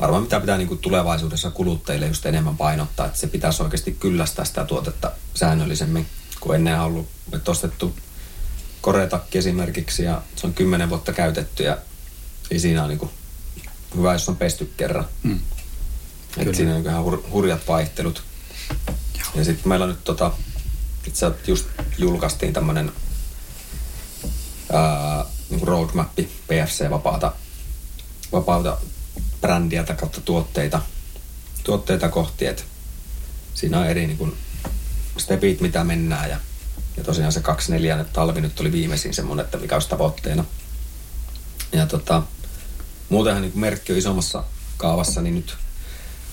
[0.00, 4.44] varmaan mitä pitää niin kuin tulevaisuudessa kuluttajille just enemmän painottaa, että se pitäisi oikeasti kyllästää
[4.44, 6.06] sitä tuotetta säännöllisemmin,
[6.40, 7.94] kuin ennen on ollut, että ostettu
[8.80, 11.78] koretakki esimerkiksi ja se on kymmenen vuotta käytetty ja
[12.50, 13.10] ei siinä on niin kuin
[13.96, 15.06] hyvä, jos on pesty kerran.
[15.22, 15.40] Mm.
[16.36, 18.22] Että siinä on ihan hur, hurjat vaihtelut.
[19.18, 19.28] Joo.
[19.34, 20.32] Ja sitten meillä on nyt tota,
[21.06, 21.66] itse just
[21.98, 22.92] julkaistiin tämmöinen
[25.50, 27.32] niin roadmappi PFC-vapaata
[28.32, 28.78] vapaata
[29.40, 30.82] brändiä tai kautta tuotteita,
[31.64, 32.62] tuotteita kohti, että
[33.54, 34.36] siinä on eri niin
[35.18, 36.40] stepit, mitä mennään ja,
[36.96, 40.44] ja tosiaan se 24 talvi nyt oli viimeisin semmoinen, että mikä olisi tavoitteena.
[41.72, 42.22] Ja tota,
[43.08, 44.44] muutenhan niin merkki on isommassa
[44.76, 45.56] kaavassa, niin nyt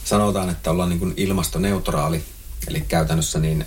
[0.03, 2.23] sanotaan, että ollaan niin ilmastoneutraali,
[2.67, 3.65] eli käytännössä niin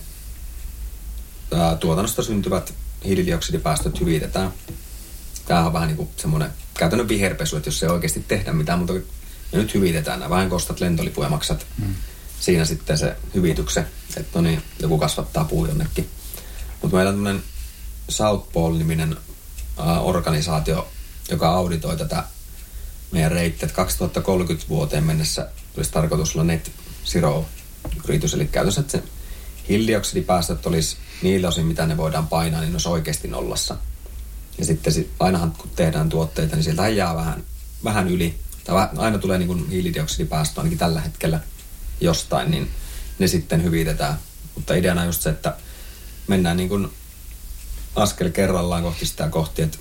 [1.54, 2.74] ää, tuotannosta syntyvät
[3.04, 4.52] hiilidioksidipäästöt hyvitetään.
[5.46, 8.92] Tämähän on vähän niin kuin semmoinen käytännön viherpesu, että jos se oikeasti tehdä mitään muuta
[9.52, 10.30] ja nyt hyvitetään nämä.
[10.30, 11.94] Vähän kostat lentolipuja maksat mm.
[12.40, 13.86] siinä sitten se hyvityksen,
[14.16, 16.08] että no niin, joku kasvattaa puu jonnekin.
[16.82, 17.42] Mutta meillä on tämmöinen
[18.08, 19.16] South Pole-niminen
[19.80, 20.88] äh, organisaatio,
[21.30, 22.24] joka auditoi tätä
[23.10, 26.72] meidän reittiä, että 2030 vuoteen mennessä olisi tarkoitus olla net
[27.04, 27.46] zero
[28.04, 29.02] yritys, eli käytössä, että se
[29.68, 33.76] hiilidioksidipäästöt olisi niillä osin, mitä ne voidaan painaa, niin olisi oikeasti nollassa.
[34.58, 37.44] Ja sitten ainahan kun tehdään tuotteita, niin sieltä jää vähän,
[37.84, 41.40] vähän yli tai aina tulee niin kuin hiilidioksidipäästö ainakin tällä hetkellä
[42.00, 42.70] jostain, niin
[43.18, 44.18] ne sitten hyvitetään.
[44.54, 45.56] Mutta ideana on just se, että
[46.26, 46.88] mennään niin kuin
[47.96, 49.78] askel kerrallaan kohti sitä kohti, että,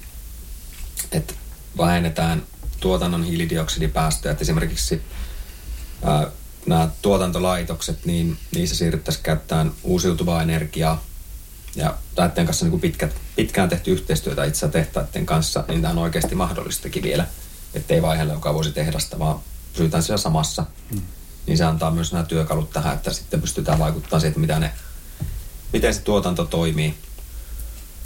[1.11, 1.33] että
[1.77, 2.43] vähennetään
[2.79, 4.31] tuotannon hiilidioksidipäästöjä.
[4.31, 5.01] Että esimerkiksi
[6.03, 6.27] ää,
[6.65, 11.03] nämä tuotantolaitokset, niin niissä siirryttäisiin käyttämään uusiutuvaa energiaa.
[11.75, 15.97] Ja näiden kanssa niin kuin pitkät, pitkään tehty yhteistyötä itse tehtaiden kanssa, niin tämä on
[15.97, 17.27] oikeasti mahdollistakin vielä–
[17.73, 19.39] ettei vaihella joka vuosi tehdasta, vaan
[19.73, 20.65] pysytään siellä samassa.
[20.91, 21.01] Mm.
[21.45, 24.71] Niin se antaa myös nämä työkalut tähän, että sitten pystytään vaikuttamaan siihen, mitä ne,
[25.73, 26.95] miten se tuotanto toimii.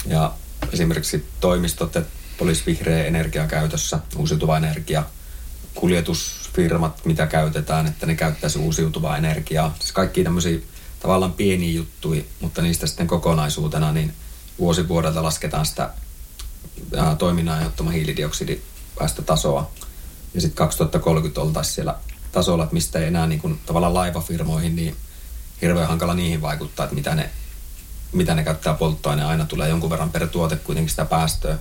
[0.05, 0.33] Ja
[0.73, 5.03] esimerkiksi toimistot, että olisi vihreä energia käytössä, uusiutuva energia,
[5.75, 9.75] kuljetusfirmat, mitä käytetään, että ne käyttäisi uusiutuvaa energiaa.
[9.79, 10.59] Siis kaikki tämmöisiä
[10.99, 14.13] tavallaan pieniä juttuja, mutta niistä sitten kokonaisuutena niin
[14.59, 15.89] vuosi vuodelta lasketaan sitä
[16.97, 18.61] ää, toiminnan aiheuttama hiilidioksidi
[18.99, 19.71] päästötasoa.
[20.33, 21.95] Ja sitten 2030 oltaisiin siellä
[22.31, 24.95] tasolla, että mistä ei enää niin kuin, tavallaan laivafirmoihin, niin
[25.61, 27.29] hirveän hankala niihin vaikuttaa, että mitä ne,
[28.11, 29.27] mitä ne käyttää polttoaineen.
[29.27, 31.57] Aina tulee jonkun verran per tuote kuitenkin sitä päästöä.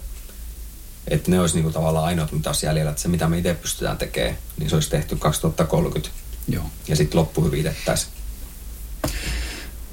[1.08, 2.90] Että ne olisi niinku tavallaan ainoat, mitä olisi jäljellä.
[2.90, 6.10] Että se, mitä me itse pystytään tekemään, niin se olisi tehty 2030.
[6.48, 6.64] Joo.
[6.88, 8.12] Ja sitten loppu hyvitettäisiin.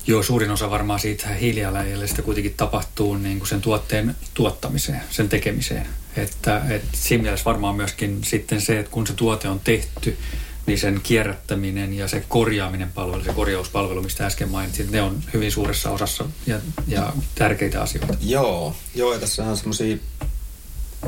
[0.10, 5.88] Joo, suurin osa varmaan siitä hiilijalanjäljestä kuitenkin tapahtuu niin kuin sen tuotteen tuottamiseen, sen tekemiseen.
[6.18, 10.18] Että, että siinä mielessä varmaan myöskin sitten se, että kun se tuote on tehty,
[10.66, 15.52] niin sen kierrättäminen ja se korjaaminen palvelu, se korjauspalvelu, mistä äsken mainitsin, ne on hyvin
[15.52, 18.14] suuressa osassa ja, ja tärkeitä asioita.
[18.22, 19.98] Joo, joo ja tässä on semmoisia,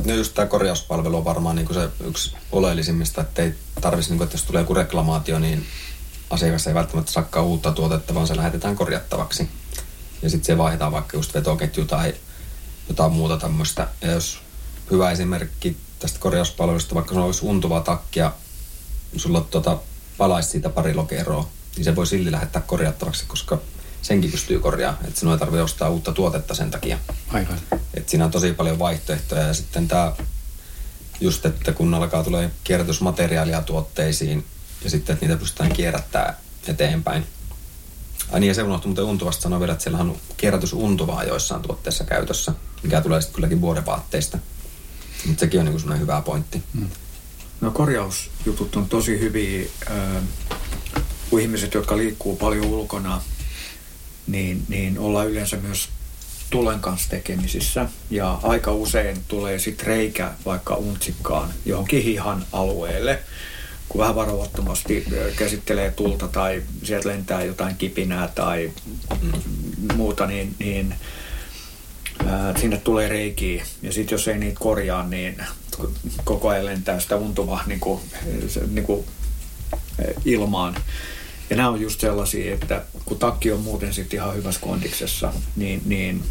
[0.05, 4.25] no just tämä korjauspalvelu on varmaan niin se yksi oleellisimmista, että ei tarvitsisi, niin kuin,
[4.25, 5.65] että jos tulee joku reklamaatio, niin
[6.31, 9.49] asiakas ei välttämättä sakkaa uutta tuotetta, vaan se lähetetään korjattavaksi.
[10.21, 12.13] Ja sitten se vaihdetaan vaikka just vetoketju tai
[12.89, 13.87] jotain muuta tämmöistä.
[14.01, 14.39] Ja jos
[14.91, 18.33] hyvä esimerkki tästä korjauspalvelusta, vaikka se olisi untuva takki ja
[19.17, 19.77] sulla tota,
[20.17, 23.57] palaisi siitä pari lokeroa, niin se voi silti lähettää korjattavaksi, koska
[24.01, 25.05] senkin pystyy korjaamaan.
[25.05, 26.99] Että sinun ei tarvitse ostaa uutta tuotetta sen takia.
[27.33, 27.59] Aivan.
[27.93, 30.15] Et siinä on tosi paljon vaihtoehtoja ja sitten tämä
[31.21, 34.45] just, että kun alkaa tulee kierrätysmateriaalia tuotteisiin
[34.83, 36.35] ja sitten, että niitä pystytään kierrättämään
[36.67, 37.25] eteenpäin.
[38.31, 42.03] Ai niin, ja se unohtui muuten untuvasta sanoa vielä, että siellä on kierrätysuntuvaa joissain tuotteissa
[42.03, 44.37] käytössä, mikä tulee sitten kylläkin vuodenvaatteista.
[45.25, 46.63] Mutta sekin on niin semmoinen hyvä pointti.
[46.73, 46.89] Mm.
[47.61, 50.23] No korjausjutut on tosi hyviä, äh,
[51.29, 53.21] kun ihmiset, jotka liikkuu paljon ulkona,
[54.27, 55.89] niin, niin ollaan yleensä myös
[56.49, 57.89] tulen kanssa tekemisissä.
[58.09, 63.19] Ja aika usein tulee sitten reikä vaikka untsikkaan johonkin hihan alueelle,
[63.91, 68.71] kun vähän varovattomasti käsittelee tulta tai sieltä lentää jotain kipinää tai
[69.21, 69.31] mm.
[69.95, 70.95] muuta, niin, niin
[72.25, 73.65] ää, sinne tulee reikiä.
[73.81, 75.43] Ja sitten jos ei niitä korjaa, niin
[76.23, 78.01] koko ajan lentää sitä untuvaa niin kuin,
[78.71, 79.05] niin kuin
[80.25, 80.75] ilmaan.
[81.49, 85.81] Ja nämä on just sellaisia, että kun takki on muuten sitten ihan hyvässä kondiksessa, niin,
[85.85, 86.23] niin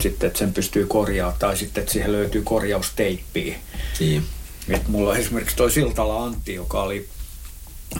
[0.00, 3.56] sitten että sen pystyy korjaamaan tai sitten että siihen löytyy korjausteippiä.
[4.00, 4.22] Niin.
[4.68, 7.08] Et mulla on esimerkiksi toi Siltala Antti, joka oli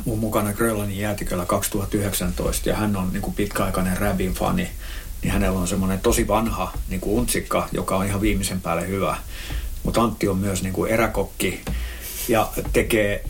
[0.05, 4.69] mun mukana Grönlannin jäätiköllä 2019 ja hän on niin kuin pitkäaikainen Rabin fani,
[5.23, 9.17] niin hänellä on semmoinen tosi vanha niin kuin untsikka, joka on ihan viimeisen päälle hyvä.
[9.83, 11.61] Mutta Antti on myös niin kuin eräkokki
[12.29, 13.25] ja tekee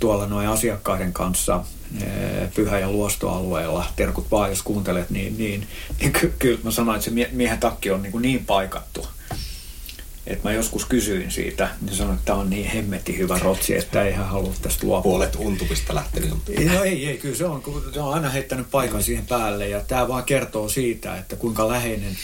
[0.00, 1.64] tuolla noin asiakkaiden kanssa
[2.02, 5.66] eh, pyhä- ja luostoalueella, terkut vaan jos kuuntelet, niin, niin,
[6.00, 9.06] niin ky- kyllä mä sanoin, että se miehen takki on niin, kuin niin paikattu.
[10.26, 14.02] Että mä joskus kysyin siitä, niin sanoin, että tämä on niin hemmetti hyvä rotsi, että
[14.02, 15.10] ei hän halua tästä luopua.
[15.10, 16.30] Puolet untupista lähtenyt.
[16.30, 17.62] No ei, ei, kyllä se on,
[17.94, 22.16] se on aina heittänyt paikan siihen päälle ja tämä vaan kertoo siitä, että kuinka läheinen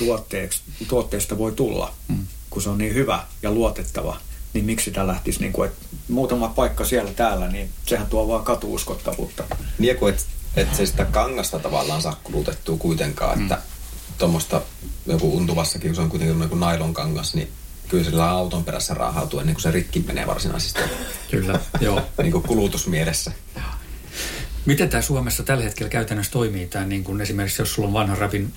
[0.88, 1.94] tuotteesta voi tulla.
[2.08, 4.16] Hmm kun se on niin hyvä ja luotettava,
[4.54, 8.44] niin miksi sitä lähtisi, niin kuin, että muutama paikka siellä täällä, niin sehän tuo vaan
[8.44, 9.44] katuuskottavuutta.
[9.78, 10.24] Niin kuin, että,
[10.56, 13.42] että se sitä kangasta tavallaan saa kulutettua kuitenkaan, mm.
[13.42, 13.58] että
[14.18, 14.62] tuommoista
[15.06, 17.48] joku untuvassakin, kun se on kuitenkin joku nailon kangas, niin
[17.90, 20.80] kyllä sillä auton perässä raahautuu ennen kuin se rikki menee varsinaisesti.
[21.30, 22.02] Kyllä, joo.
[22.22, 23.32] niin kuin kulutusmielessä.
[24.66, 26.66] Miten tämä Suomessa tällä hetkellä käytännössä toimii?
[26.66, 28.52] Tämä, niin kuin esimerkiksi jos sulla on vanha rapin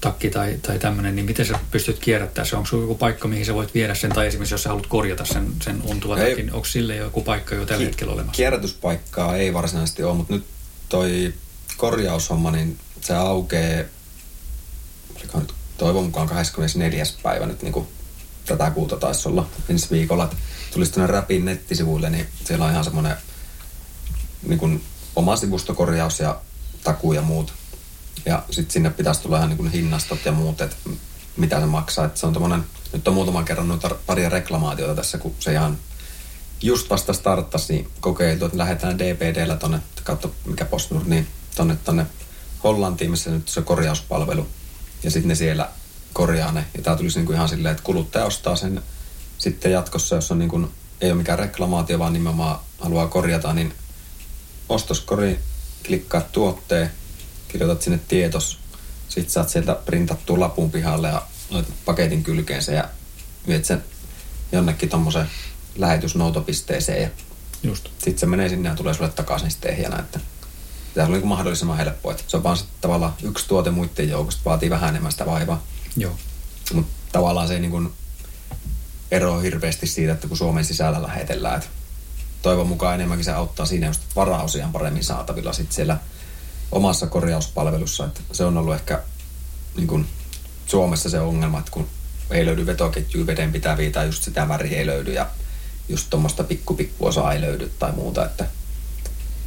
[0.00, 2.56] takki tai, tai tämmöinen, niin miten sä pystyt kierrättämään se?
[2.56, 5.24] Onko sulla joku paikka, mihin sä voit viedä sen, tai esimerkiksi jos sä haluat korjata
[5.24, 8.36] sen, sen untuvan takin, onko sille joku paikka jo tällä hetkellä olemassa?
[8.36, 10.44] Kierrätyspaikkaa ei varsinaisesti ole, mutta nyt
[10.88, 11.34] toi
[11.76, 13.84] korjaushomma, niin se aukeaa,
[15.34, 17.04] nyt toivon mukaan 24.
[17.22, 17.88] päivä nyt niin kuin
[18.58, 20.30] tätä kuuta taisi olla ensi viikolla.
[20.72, 23.16] Tulisi tuonne Rapin nettisivuille, niin siellä on ihan semmoinen
[24.42, 24.84] niin
[25.16, 26.40] oma sivustokorjaus ja
[26.84, 27.52] takuu ja muut
[28.26, 30.76] ja sitten sinne pitäisi tulla ihan niin hinnastot ja muut, että
[31.36, 32.04] mitä se maksaa.
[32.04, 35.78] Että se on tommonen, nyt on muutaman kerran noita paria reklamaatiota tässä, kun se ihan
[36.62, 42.06] just vasta starttasi, niin kokeiltu, että lähdetään DPDllä tonne, kautta mikä Postnord, niin tonne, tonne
[42.64, 44.46] Hollantiin, missä nyt se korjauspalvelu.
[45.02, 45.68] Ja sitten ne siellä
[46.12, 46.64] korjaa ne.
[46.76, 48.82] Ja tämä tulisi niin kuin ihan silleen, että kuluttaja ostaa sen
[49.38, 50.70] sitten jatkossa, jos on niin kuin,
[51.00, 53.74] ei ole mikään reklamaatio, vaan nimenomaan haluaa korjata, niin
[54.68, 55.38] ostoskori,
[55.86, 56.90] klikkaa tuotteen,
[57.48, 58.58] kirjoitat sinne tietos,
[59.08, 62.88] sitten saat sieltä printattua lapun pihalle ja laitat paketin kylkeensä ja
[63.46, 63.84] viet sen
[64.52, 65.30] jonnekin tuommoisen
[65.76, 67.08] lähetysnoutopisteeseen ja
[67.62, 67.88] Just.
[67.98, 70.20] sitten se menee sinne ja tulee sulle takaisin sitten ehjänä, että
[70.94, 72.12] tämä on niin mahdollisimman helppoa.
[72.12, 75.62] Että se on vaan sitten tavallaan yksi tuote muiden joukosta, vaatii vähän enemmän sitä vaivaa.
[75.96, 76.16] Joo.
[76.72, 77.92] Mutta tavallaan se ei niin kuin
[79.10, 81.58] eroa hirveästi siitä, että kun Suomen sisällä lähetellään.
[81.58, 81.70] Että
[82.42, 85.98] toivon mukaan enemmänkin se auttaa siinä, just varaus ihan paremmin saatavilla sitten siellä
[86.72, 88.04] omassa korjauspalvelussa.
[88.04, 89.02] Että se on ollut ehkä
[89.76, 90.06] niin kuin
[90.66, 91.88] Suomessa se ongelma, että kun
[92.30, 95.26] ei löydy vetoketjuja veden pitäviä tai just sitä väriä ei löydy ja
[95.88, 98.46] just tuommoista pikku pikku ei löydy tai muuta, että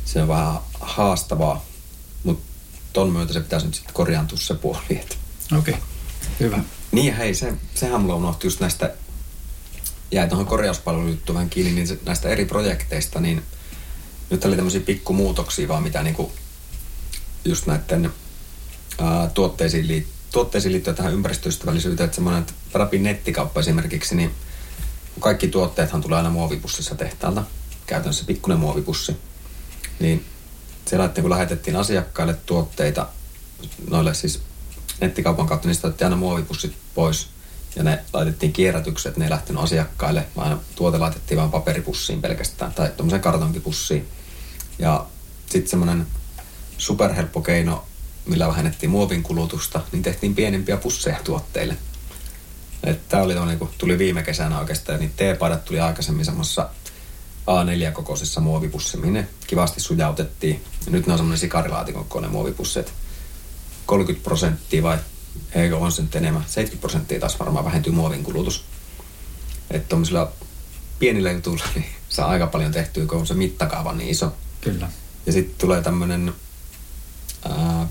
[0.06, 1.66] se on vähän haastavaa,
[2.24, 2.44] mutta
[2.94, 4.84] ton myötä se pitäisi nyt sitten korjaantua se puoli.
[4.90, 5.04] Okei,
[5.58, 5.74] okay.
[6.40, 6.60] Hyvä.
[6.92, 8.94] Niin hei, se, sehän mulla unohtui just näistä
[10.12, 13.44] jäi tuohon korjauspalvelujuttuun vähän kiinni, niin näistä eri projekteista, niin
[14.30, 16.32] nyt oli tämmöisiä pikkumuutoksia vaan, mitä niinku
[17.46, 18.14] just näiden
[19.02, 24.32] ää, tuotteisiin, liit- tuotteisiin liittyen tähän ympäristöystävällisyyteen, että semmoinen, että Rapin nettikauppa esimerkiksi, niin
[25.20, 27.44] kaikki tuotteethan tulee aina muovipussissa tehtaalta,
[27.86, 29.18] käytännössä pikkuinen muovipussi,
[30.00, 30.26] niin
[30.86, 33.08] siellä, että kun lähetettiin asiakkaille tuotteita
[33.90, 34.42] noille siis
[35.02, 37.30] nettikaupan kautta, niin otettiin aina muovipussit pois
[37.76, 42.92] ja ne laitettiin kierrätykset, ne ei lähtenyt asiakkaille, vaan tuote laitettiin vain paperipussiin pelkästään tai
[42.98, 44.08] tuommoiseen kartonkipussiin.
[44.80, 45.06] Ja
[45.50, 46.08] sitten semmoinen
[46.78, 47.86] superhelppo keino,
[48.26, 51.78] millä vähennettiin muovin kulutusta, niin tehtiin pienempiä pusseja tuotteille.
[53.10, 56.70] Tämä oli niin tuli viime kesänä oikeastaan, niin teepaidat tuli aikaisemmin semmoisessa
[57.48, 60.64] A4-kokoisessa muovipussi, mihin ne kivasti sujautettiin.
[60.86, 62.94] Ja nyt ne on semmoinen sikarilaatikon kokoinen muovipusset.
[63.86, 64.98] 30 prosenttia vai
[65.52, 68.66] eikö on se nyt enemmän, 70 prosenttia taas varmaan vähentyy muovin kulutus.
[69.72, 70.32] Että tuommoisilla
[71.00, 74.34] pienillä jutuilla niin saa aika paljon tehtyä, kun on se mittakaava niin iso.
[74.62, 74.90] Kyllä.
[75.26, 76.34] Ja sitten tulee tämmöinen,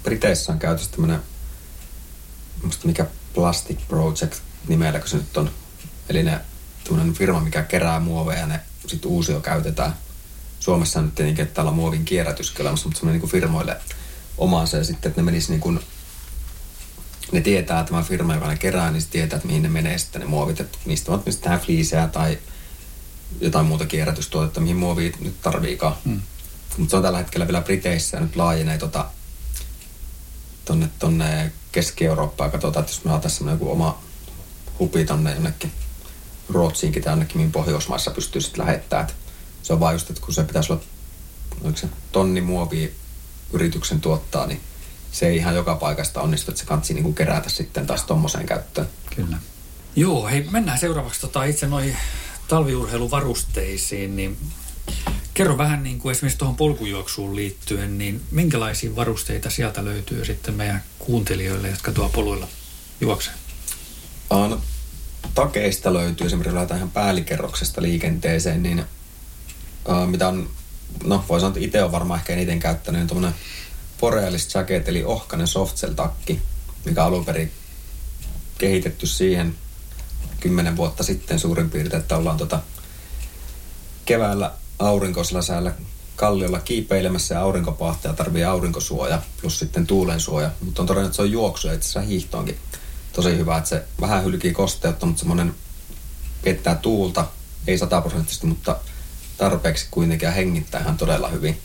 [0.02, 1.22] Briteissä on käytössä tämmöinen,
[2.62, 4.34] musta mikä Plastic Project
[4.68, 5.50] nimelläkö se nyt on.
[6.08, 6.40] Eli ne
[6.84, 9.96] tämmöinen firma, mikä kerää muoveja ja ne sitten uusio käytetään.
[10.60, 13.76] Suomessa on nyt tietenkin, että täällä on muovin kierrätys mutta semmoinen niin firmoille
[14.42, 15.80] omaansa ja sitten, että ne menisi niin kuin,
[17.32, 20.26] ne tietää, tämä firma, joka ne kerää, niin tietää, että mihin ne menee sitten ne
[20.26, 22.38] muovit, että mistä on mistä fliiseä tai
[23.40, 25.96] jotain muuta kierrätystuotetta, mihin muovi nyt tarviikaan.
[26.04, 26.22] Mm.
[26.76, 29.06] Mutta se on tällä hetkellä vielä Briteissä ja nyt laajenee tota,
[30.64, 32.50] tonne, tonne Keski-Eurooppaan.
[32.50, 34.02] Katsotaan, että jos me saataisiin joku oma
[34.78, 35.72] hupi tonne jonnekin
[36.48, 39.08] Ruotsiinkin tai jonnekin, mihin Pohjoismaissa pystyy sitten lähettämään.
[39.62, 40.82] Se on vaan just, että kun se pitäisi olla
[41.64, 42.88] oliko se tonni muovia
[43.52, 44.60] yrityksen tuottaa, niin
[45.12, 48.88] se ei ihan joka paikasta onnistu, että se kansi niin kerätä sitten taas tuommoiseen käyttöön.
[49.16, 49.36] Kyllä.
[49.96, 51.96] Joo, hei, mennään seuraavaksi tota, itse noihin
[52.48, 54.38] talviurheiluvarusteisiin, niin
[55.34, 60.82] kerro vähän niin kuin esimerkiksi tuohon polkujuoksuun liittyen, niin minkälaisia varusteita sieltä löytyy sitten meidän
[60.98, 62.48] kuuntelijoille, jotka tuo poluilla
[63.00, 63.32] juoksee?
[64.30, 64.60] No,
[65.34, 68.84] takeista löytyy, esimerkiksi lähdetään ihan päällikerroksesta liikenteeseen, niin
[70.06, 70.50] mitä on,
[71.04, 73.40] no voi sanoa, että itse on varmaan ehkä eniten käyttänyt, niin tuommoinen
[74.00, 76.40] Borealis Jacket, eli ohkainen softcell-takki,
[76.84, 77.52] mikä alun perin
[78.58, 79.54] kehitetty siihen
[80.40, 82.60] kymmenen vuotta sitten suurin piirtein, että ollaan tota
[84.04, 85.72] keväällä aurinkoisella säällä
[86.16, 90.50] kalliolla kiipeilemässä ja aurinkopahtaja tarvii aurinkosuoja plus sitten tuulensuoja.
[90.60, 92.58] Mutta on todennut, että se on juoksu ja itse asiassa hiihtoonkin
[93.12, 95.54] tosi hyvä, että se vähän hylkii kosteutta, mutta semmoinen
[96.42, 97.24] piettää tuulta,
[97.66, 98.76] ei sataprosenttisesti, mutta
[99.36, 101.60] tarpeeksi kuitenkin hengittää ihan todella hyvin.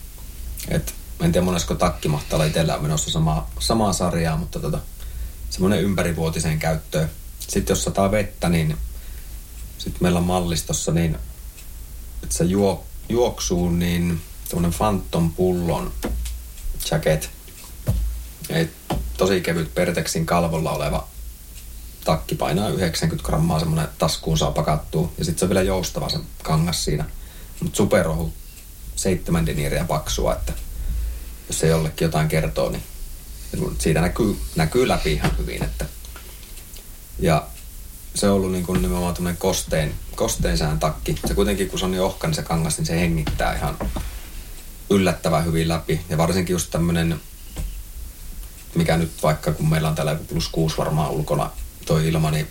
[0.70, 4.80] Et, en tiedä monesko takki mahtaa olla itsellään menossa samaa, samaa sarjaa, mutta tota,
[5.50, 7.10] semmoinen ympärivuotiseen käyttöön.
[7.40, 8.78] Sitten jos sataa vettä, niin
[9.78, 11.18] sitten meillä on mallistossa niin,
[12.24, 15.94] että se juo, juoksuun, niin semmoinen Phantom pullon
[16.92, 17.30] jacket.
[18.50, 18.70] Et
[19.18, 21.08] tosi kevyt Pertexin kalvolla oleva
[22.06, 25.12] takki painaa 90 grammaa, semmoinen taskuun saa pakattua.
[25.18, 27.06] Ja sitten se on vielä joustava se kangas siinä.
[27.60, 28.34] Mutta superohu
[28.96, 30.54] seitsemän deniiriä paksua, että
[31.48, 32.84] jos se jollekin jotain kertoo, niin
[33.80, 35.64] siitä näkyy, näkyy läpi ihan hyvin.
[35.64, 35.86] Että.
[37.20, 37.48] Ja
[38.16, 41.16] se on ollut niin kuin nimenomaan tämmöinen kosteen, kosteensään takki.
[41.28, 43.78] Se kuitenkin, kun se on niin ohka, niin se kangas, niin se hengittää ihan
[44.90, 46.02] yllättävän hyvin läpi.
[46.10, 47.22] Ja varsinkin just tämmöinen,
[48.76, 51.52] mikä nyt vaikka kun meillä on täällä plus kuusi varmaan ulkona
[51.86, 52.48] toi ilma, niin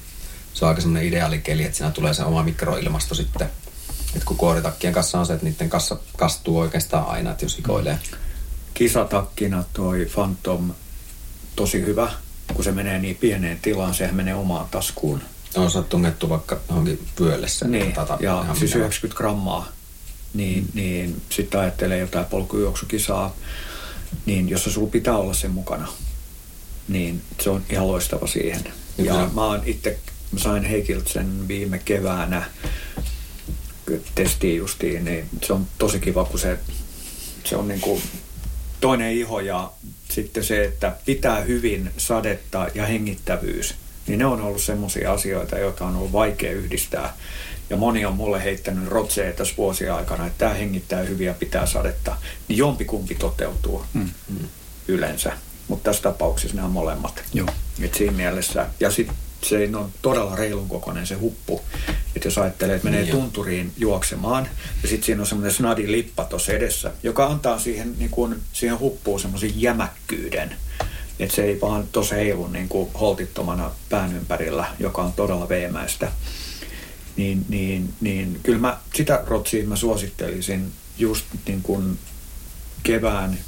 [0.55, 3.51] se on aika semmoinen ideaalikeli, että siinä tulee se oma mikroilmasto sitten.
[4.17, 7.99] Että kun kuoritakkien kanssa on se, että niiden kanssa kastuu oikeastaan aina, että jos hikoilee.
[8.75, 10.71] Kisatakkina toi Phantom
[11.57, 12.13] tosi hyvä,
[12.55, 15.21] kun se menee niin pieneen tilaan, sehän menee omaan taskuun.
[15.57, 17.69] On se tungettu vaikka johonkin vyöllessä.
[17.69, 19.69] Niin, ja siis 90 grammaa.
[20.35, 20.69] Niin, mm.
[20.75, 23.37] niin sitten ajattelee jotain polkujuoksukisaa,
[24.27, 25.89] niin jos se sulla pitää olla sen mukana,
[26.89, 28.65] niin se on ihan loistava siihen.
[28.99, 29.31] Ja Kyllä.
[29.35, 29.99] mä oon itse,
[30.33, 32.45] mä sain Heikiltä sen viime keväänä
[34.15, 36.59] testiin justiin, niin se on tosi kiva, kun se,
[37.45, 38.03] se on niin kuin
[38.81, 39.71] toinen iho ja
[40.11, 43.75] sitten se, että pitää hyvin sadetta ja hengittävyys,
[44.07, 47.17] niin ne on ollut semmoisia asioita, joita on ollut vaikea yhdistää.
[47.71, 51.67] Ja moni on mulle heittänyt rotseja tässä vuosien aikana, että tämä hengittää hyvin ja pitää
[51.67, 52.17] sadetta.
[52.49, 54.09] Niin jompikumpi toteutuu mm.
[54.89, 55.33] yleensä.
[55.69, 57.23] Mutta tässä tapauksessa nämä molemmat.
[57.35, 57.49] Joo.
[57.83, 58.67] Et siinä mielessä.
[58.81, 59.17] Ja sitten
[59.49, 61.61] se on todella reilun kokoinen se huppu.
[62.17, 64.49] Että jos ajattelee, että menee niin tunturiin juoksemaan
[64.83, 68.79] ja sitten siinä on semmoinen snadi lippa tuossa edessä, joka antaa siihen, niin kun, siihen
[68.79, 70.57] huppuun semmoisen jämäkkyyden.
[71.19, 76.13] Että se ei vaan tuossa heilu niin kuin holtittomana pään ympärillä, joka on todella veemäistä.
[77.17, 81.99] niin, niin, niin kyllä mä sitä rotsia mä suosittelisin just niin kuin
[82.83, 83.39] kevään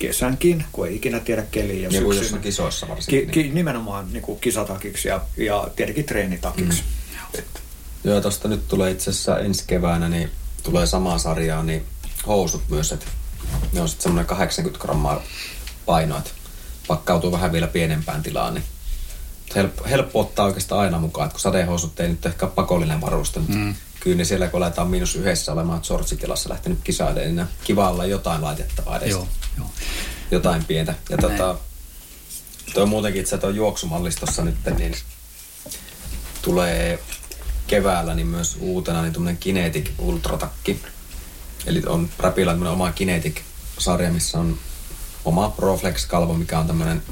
[0.00, 1.82] kesänkin, kun ei ikinä tiedä keliä.
[1.82, 3.30] Ja Niin jossain kisoissa varsinkin.
[3.30, 6.82] Ki, ki, nimenomaan niin kuin kisatakiksi ja, ja tietenkin treenitakiksi.
[6.82, 7.42] Mm.
[8.04, 10.30] Joo, tosta nyt tulee itse asiassa ensi keväänä, niin
[10.62, 11.84] tulee samaa sarjaa, niin
[12.26, 13.06] housut myös, että
[13.72, 15.22] ne on sitten semmoinen 80 grammaa
[15.86, 16.30] paino, että
[16.88, 18.64] pakkautuu vähän vielä pienempään tilaan, niin
[19.54, 23.40] helppo, helppo ottaa oikeastaan aina mukaan, että kun sadehousut ei nyt ehkä ole pakollinen varuste,
[23.40, 23.74] mutta mm.
[24.00, 28.42] Kyllä ne siellä kun aletaan miinus yhdessä olemaan shortsitilassa lähtenyt kisailemaan, niin kiva olla jotain
[28.42, 29.10] laitettavaa edes.
[29.10, 29.28] Joo,
[29.58, 29.70] joo.
[30.30, 30.94] jotain pientä.
[31.10, 31.32] Ja Näin.
[31.32, 31.58] tota,
[32.74, 34.94] toi muutenkin itse tuo juoksumallistossa nyt, niin
[36.42, 36.98] tulee
[37.66, 40.82] keväällä niin myös uutena niin tuommoinen Kinetic Ultratakki.
[41.66, 44.58] Eli on Rapilla tämmöinen oma Kinetic-sarja, missä on
[45.24, 47.02] oma Proflex-kalvo, mikä on tämmöinen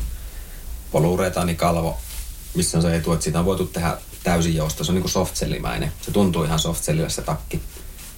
[1.56, 1.98] kalvo,
[2.54, 3.96] missä on se etu, että siitä on voitu tehdä
[4.28, 4.84] täysin jousta.
[4.84, 5.92] Se on niin softsellimäinen.
[6.00, 7.62] Se tuntuu ihan softselille se takki.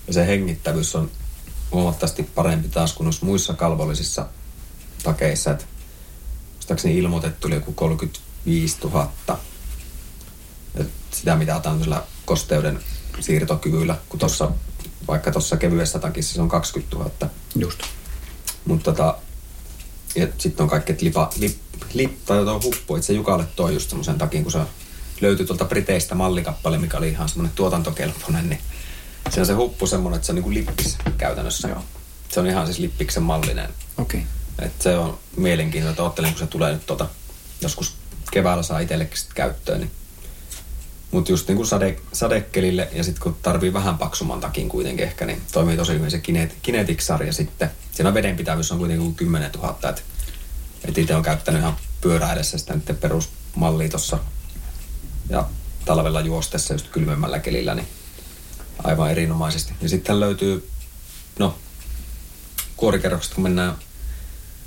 [0.06, 1.10] Ja se hengittävyys on
[1.72, 4.26] huomattavasti parempi taas kuin noissa muissa kalvollisissa
[5.02, 5.50] takeissa.
[5.50, 5.64] Että
[6.52, 9.12] muistaakseni ilmoitettu oli joku 35 000.
[10.74, 12.80] Et sitä mitataan tällä kosteuden
[13.20, 14.50] siirtokyvyllä, kun tossa,
[15.08, 17.10] vaikka tuossa kevyessä takissa se on 20 000.
[17.56, 17.82] Just.
[18.64, 19.18] Mutta tota,
[20.38, 21.56] sitten on kaikki, että lipa, lip,
[21.94, 24.58] lip, tai tuo huppu, että se Jukalle toi just semmoisen takin, kun se
[25.20, 28.60] löytyi tuolta Briteistä mallikappale, mikä oli ihan semmoinen tuotantokelpoinen, niin
[29.30, 31.68] se on se huppu semmoinen, että se on niin kuin lippis käytännössä.
[31.68, 31.82] Joo.
[32.28, 33.68] Se on ihan siis lippiksen mallinen.
[33.98, 34.20] Okei.
[34.20, 34.66] Okay.
[34.66, 37.08] Et se on mielenkiintoista, että ottelen, kun se tulee nyt tota,
[37.60, 37.96] joskus
[38.30, 39.80] keväällä saa itsellekin sit käyttöön.
[39.80, 39.90] Niin.
[41.10, 45.26] Mutta just niin kuin sade, sadekelille ja sitten kun tarvii vähän paksumman takin kuitenkin ehkä,
[45.26, 47.70] niin toimii tosi hyvin se Kinet, Kinetic-sarja sitten.
[47.92, 50.02] Siinä vedenpitävyys on kuitenkin kuin 10 000, että
[50.84, 54.18] et itse on käyttänyt ihan pyöräillessä sitä nyt perusmallia tuossa
[55.30, 55.48] ja
[55.84, 57.88] talvella juostessa just kylmemmällä kelillä, niin
[58.84, 59.74] aivan erinomaisesti.
[59.80, 60.70] Ja sitten löytyy,
[61.38, 61.58] no
[62.76, 63.76] kuorikerrokset, kun mennään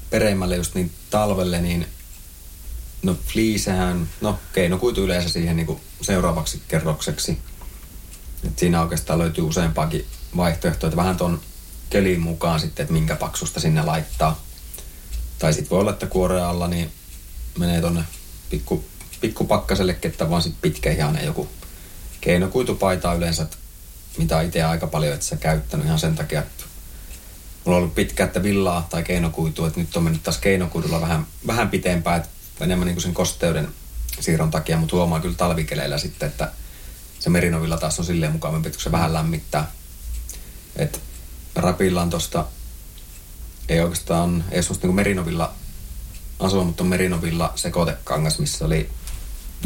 [0.09, 1.88] pereimmälle just niin talvelle, niin
[3.03, 7.38] no fliisehän, no keinokuitu yleensä siihen niin seuraavaksi kerrokseksi.
[8.47, 10.05] Et siinä oikeastaan löytyy useampaakin
[10.38, 11.41] vaihtoehtoa, että vähän ton
[11.89, 14.43] kelin mukaan sitten, että minkä paksusta sinne laittaa.
[15.39, 16.91] Tai sitten voi olla, että kuoren alla niin
[17.57, 18.03] menee tonne
[18.49, 18.86] pikku,
[19.24, 21.49] pikku pakkaselle, että vaan sit pitkäihainen joku
[22.21, 23.47] keinokuitupaita yleensä,
[24.17, 26.63] mitä itse aika paljon itse käyttänyt ihan sen takia, että
[27.65, 31.28] mulla on ollut pitkä, että villaa tai keinokuitua, että nyt on mennyt taas keinokuidulla vähän,
[31.47, 32.30] vähän pitempään, että
[32.61, 33.67] enemmän niin kuin sen kosteuden
[34.19, 36.51] siirron takia, mutta huomaa kyllä talvikeleillä sitten, että
[37.19, 39.71] se merinovilla taas on silleen mukavampi, että kun se vähän lämmittää.
[40.76, 41.01] Et
[41.55, 42.45] rapilla on tosta,
[43.69, 45.53] ei oikeastaan, ei semmoista niin merinovilla
[46.39, 48.89] asua, mutta on merinovilla sekoitekangas, missä oli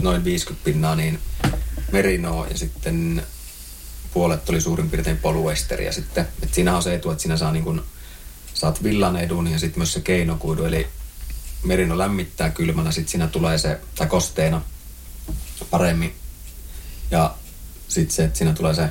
[0.02, 1.20] noin 50 pinnaa, niin
[1.91, 3.24] merinoa ja sitten
[4.14, 6.28] puolet oli suurin piirtein polyesteriä sitten.
[6.43, 7.86] Et siinä on se etu, että siinä saa niin kun,
[8.54, 10.88] saat villan edun ja sitten myös se keinokuidu, eli
[11.64, 14.62] merino lämmittää kylmänä, sitten siinä tulee se, tai kosteena
[15.70, 16.16] paremmin.
[17.12, 17.36] Ja
[17.88, 18.89] sitten se, että siinä tulee se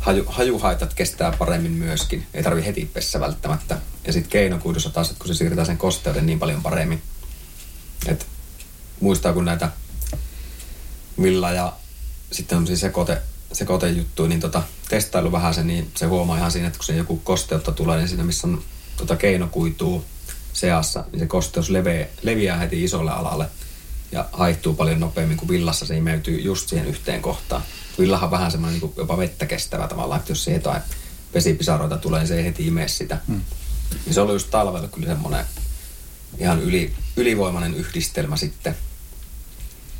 [0.00, 2.26] haju, hajuhaitat kestää paremmin myöskin.
[2.34, 3.78] Ei tarvi heti pessä välttämättä.
[4.06, 7.02] Ja sitten keinokuidussa taas, että kun se siirtää sen kosteuden niin paljon paremmin.
[8.06, 8.26] Et
[9.00, 9.70] muistaa, kun näitä
[11.22, 11.72] villa ja
[12.32, 16.66] sitten on siis sekoite, sekoitejuttuja, niin tota, testailu vähän se, niin se huomaa ihan siinä,
[16.66, 18.62] että kun se joku kosteutta tulee, niin siinä missä on
[18.96, 20.04] tota keinokuituu
[20.52, 23.46] seassa, niin se kosteus leveä, leviää heti isolle alalle
[24.12, 25.86] ja haittuu paljon nopeammin kuin villassa.
[25.86, 27.62] Se imeytyy just siihen yhteen kohtaan.
[27.98, 30.82] Villahan on vähän semmoinen niin jopa vettä kestävä tavallaan, että jos se jotain
[31.34, 33.18] vesipisaroita tulee, niin se ei heti imee sitä.
[33.26, 33.40] Hmm.
[34.04, 35.44] Niin se oli just talvella kyllä semmoinen
[36.38, 38.76] ihan yli, ylivoimainen yhdistelmä sitten.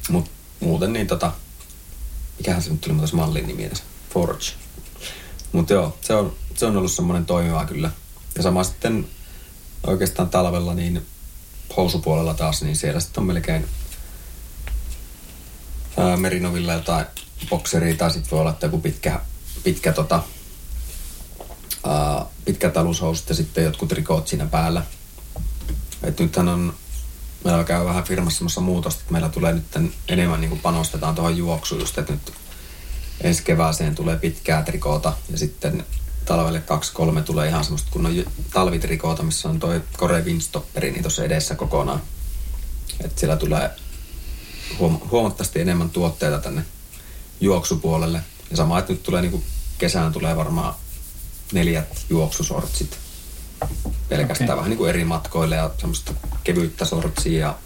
[0.09, 0.31] Mutta
[0.61, 1.33] muuten niin tota,
[2.39, 3.83] mikähän se nyt tuli muuta mallin nimi edes?
[4.15, 4.45] Forge.
[5.53, 7.91] Mutta joo, se on, se on ollut semmoinen toimiva kyllä.
[8.37, 9.07] Ja sama sitten
[9.87, 11.07] oikeastaan talvella niin
[11.77, 13.69] housupuolella taas, niin siellä sitten on melkein
[15.97, 17.07] ää, merinovilla jotain
[17.51, 19.21] bokseria tai sitten voi olla että joku pitkä,
[19.65, 20.23] pitkä tota,
[21.87, 24.87] ää, pitkät alushousut ja sitten jotkut rikot siinä päällä.
[26.03, 26.75] Et nythän on,
[27.45, 29.65] meillä käy vähän firmassa semmoista muutosta, että meillä tulee nyt
[30.09, 32.33] enemmän niin kuin panostetaan tuohon juoksuun just, että nyt
[33.21, 35.87] ensi kevääseen tulee pitkää trikoota ja sitten
[36.25, 36.63] talvelle
[37.21, 42.03] 2-3 tulee ihan semmoista kunnon talvitrikoota, missä on toi Core Windstopperi niin tuossa edessä kokonaan.
[43.05, 43.71] Että siellä tulee
[44.79, 46.65] huom- huomattavasti enemmän tuotteita tänne
[47.41, 48.21] juoksupuolelle.
[48.51, 49.43] Ja sama, että nyt tulee niinku
[49.79, 50.75] kesään tulee varmaan
[51.53, 52.99] neljät juoksusortsit
[54.09, 54.57] pelkästään okay.
[54.57, 57.59] vähän niin kuin eri matkoille ja semmoista kevyyttä sortsia ja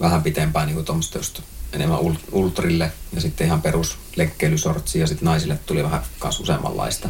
[0.00, 1.40] vähän pitempään niin kuin just
[1.72, 7.08] enemmän ul- ultrille ja sitten ihan perus lenkkeilysortsi ja sitten naisille tuli vähän kanssa useammanlaista.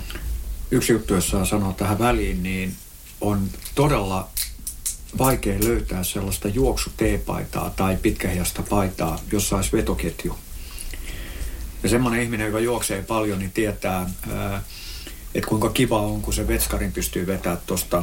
[0.70, 2.76] Yksi juttu, jos saa sanoa tähän väliin, niin
[3.20, 4.28] on todella
[5.18, 10.38] vaikea löytää sellaista juoksuteepaitaa tai pitkähiasta paitaa, jossa olisi vetoketju.
[11.82, 14.62] Ja semmoinen ihminen, joka juoksee paljon, niin tietää, ää,
[15.36, 18.02] että kuinka kiva on, kun se vetskarin pystyy vetämään tuosta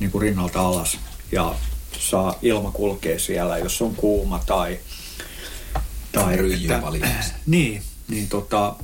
[0.00, 0.98] niin kuin rinnalta alas
[1.32, 1.54] ja
[1.98, 4.78] saa ilma kulkea siellä, jos on kuuma tai...
[6.12, 6.38] Tai
[6.82, 7.08] paljon.
[7.46, 8.76] Niin, niin tota,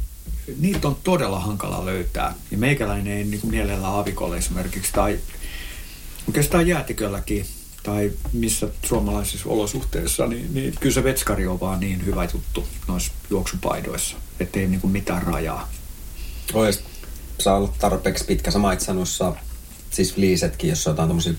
[0.58, 2.34] niitä on todella hankala löytää.
[2.50, 5.18] Ja meikäläinen ei niin kuin mielellään aavikolle esimerkiksi tai
[6.28, 7.46] oikeastaan jäätikölläkin
[7.82, 13.12] tai missä suomalaisissa olosuhteissa, niin, niin kyllä se vetskari on vaan niin hyvä juttu noissa
[13.30, 15.68] juoksupaidoissa, ettei niin kuin mitään rajaa.
[16.52, 16.84] Ois,
[17.40, 18.50] saa olla tarpeeksi pitkä.
[18.50, 19.32] Sä maitsanussa
[19.90, 21.32] siis fliisetkin, jos jotain tommosia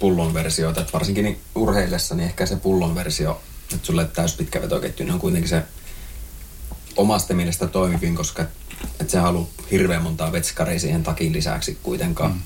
[0.00, 3.40] pullon versioita, että varsinkin niin urheillessa, niin ehkä se pullon versio,
[3.74, 5.62] että sulle täys pitkä vetoketju, niin on kuitenkin se
[6.96, 8.44] omasta mielestä toimivin, koska
[9.00, 12.32] että se haluaa hirveän montaa vetskaria siihen takin lisäksi kuitenkaan.
[12.32, 12.40] Mm.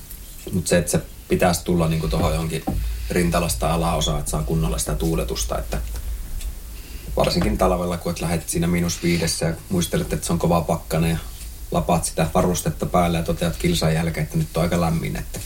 [0.53, 2.63] Mutta se, että se pitäisi tulla niinku tuohon johonkin
[3.09, 5.81] rintalasta alaosa, että saa kunnolla sitä tuuletusta, että
[7.15, 11.09] varsinkin talvella, kun et lähdet siinä miinus viidessä ja muistelet, että se on kova pakkane
[11.09, 11.17] ja
[11.71, 15.39] lapaat sitä varustetta päälle ja toteat kilsan jälkeen, että nyt on aika lämmin, että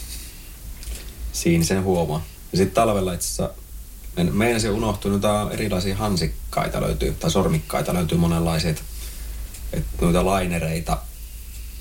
[1.34, 2.24] siinä sen huomaa.
[2.52, 3.64] Ja sitten talvella itse asiassa
[4.32, 8.84] meidän se unohtui, noita erilaisia hansikkaita löytyy, tai sormikkaita löytyy monenlaisia, että,
[10.02, 10.98] noita lainereita.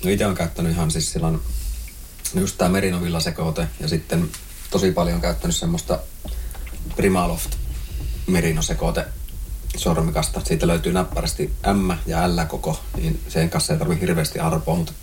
[0.03, 1.41] No itse on käyttänyt ihan siis silloin
[2.35, 4.29] just tämä Merinovilla sekoite ja sitten
[4.71, 5.99] tosi paljon käyttänyt semmoista
[6.95, 7.55] Primaloft
[8.27, 9.05] merinosekoite
[9.77, 10.41] sormikasta.
[10.43, 14.93] Siitä löytyy näppärästi M ja L koko, niin sen kanssa ei tarvi hirveästi arpoa, mutta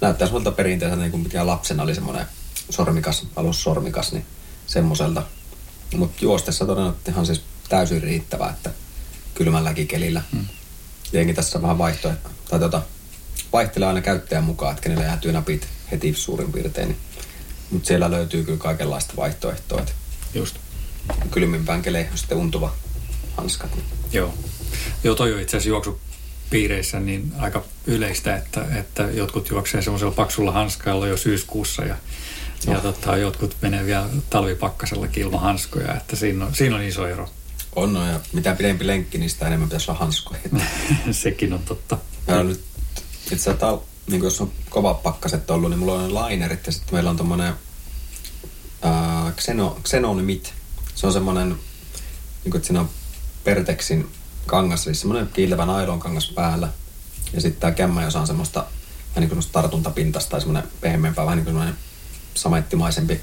[0.00, 2.26] näyttää semmoilta perinteiseltä, niin kuin mikä lapsena oli semmoinen
[2.70, 4.26] sormikas, alussormikas, niin
[4.66, 5.22] semmoiselta.
[5.96, 8.70] Mutta juostessa todennäköisesti ihan siis täysin riittävä, että
[9.34, 10.22] kylmälläkin kelillä.
[10.32, 10.46] Hmm.
[11.12, 12.82] Jengi tässä vähän vaihtoehto, tai tota,
[13.52, 16.88] vaihtelee aina käyttäjän mukaan, että kenelle jäätyy napit heti suurin piirtein.
[16.88, 16.98] Niin.
[17.70, 19.86] Mutta siellä löytyy kyllä kaikenlaista vaihtoehtoa.
[20.34, 20.56] Just.
[21.30, 22.74] Kylmimpään keleihin sitten untuva
[23.36, 23.70] hanskat.
[24.12, 24.34] Joo.
[25.04, 30.52] Joo, toi on itse asiassa juoksupiireissä niin aika yleistä, että, että jotkut juoksee semmoisella paksulla
[30.52, 31.96] hanskalla jo syyskuussa ja,
[32.66, 32.72] no.
[32.72, 37.28] ja tota, jotkut menee vielä talvipakkasella ilman hanskoja, että siinä on, siinä on iso ero.
[37.76, 40.40] On, no, ja mitä pidempi lenkki, niin sitä enemmän pitäisi olla hanskoja.
[41.10, 41.98] Sekin on totta.
[42.26, 42.64] Ja nyt,
[43.32, 43.78] itse asiassa,
[44.10, 47.52] niin jos on kova pakkaset ollut, niin mulla on lainerit ja sitten meillä on tommonen
[48.84, 50.54] äh, Xeno, Xenonimit.
[50.94, 52.88] Se on semmonen, niin kuin, että siinä on
[53.44, 54.08] Pertexin
[54.46, 56.68] kangas, eli semmoinen kiiltävä nailon kangas päällä.
[57.32, 61.44] Ja sitten tämä kämmäjosa on semmoista vähän niin kuin tartuntapintasta tai semmoinen pehmeämpää, vähän niin
[61.44, 61.76] kuin semmoinen
[62.34, 63.20] samettimaisempi.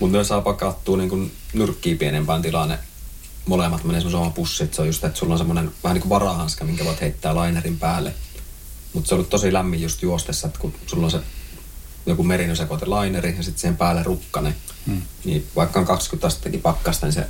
[0.00, 2.78] Mutta ne saa pakattua niin kuin nyrkkiä pienempään tilaan.
[3.46, 4.74] molemmat menee semmoisen oman pussit.
[4.74, 7.78] Se on just, että sulla on semmoinen vähän niin kuin varahanska, minkä voit heittää lainerin
[7.78, 8.14] päälle.
[8.92, 11.20] Mutta se on ollut tosi lämmin just juostessa, että kun sulla on se
[12.06, 14.54] joku merinosekoite laineri ja sitten siihen päälle rukkane,
[14.86, 15.02] hmm.
[15.24, 17.26] niin vaikka on 20 astettakin pakkasta, niin se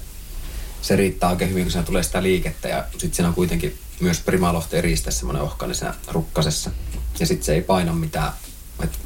[0.82, 2.68] se riittää oikein hyvin, kun siinä tulee sitä liikettä.
[2.68, 6.70] Ja sitten siinä on kuitenkin myös Primaloft eriste semmoinen ohkainen siinä rukkasessa.
[7.20, 8.32] Ja sitten se ei paina mitään.
[8.82, 8.98] Et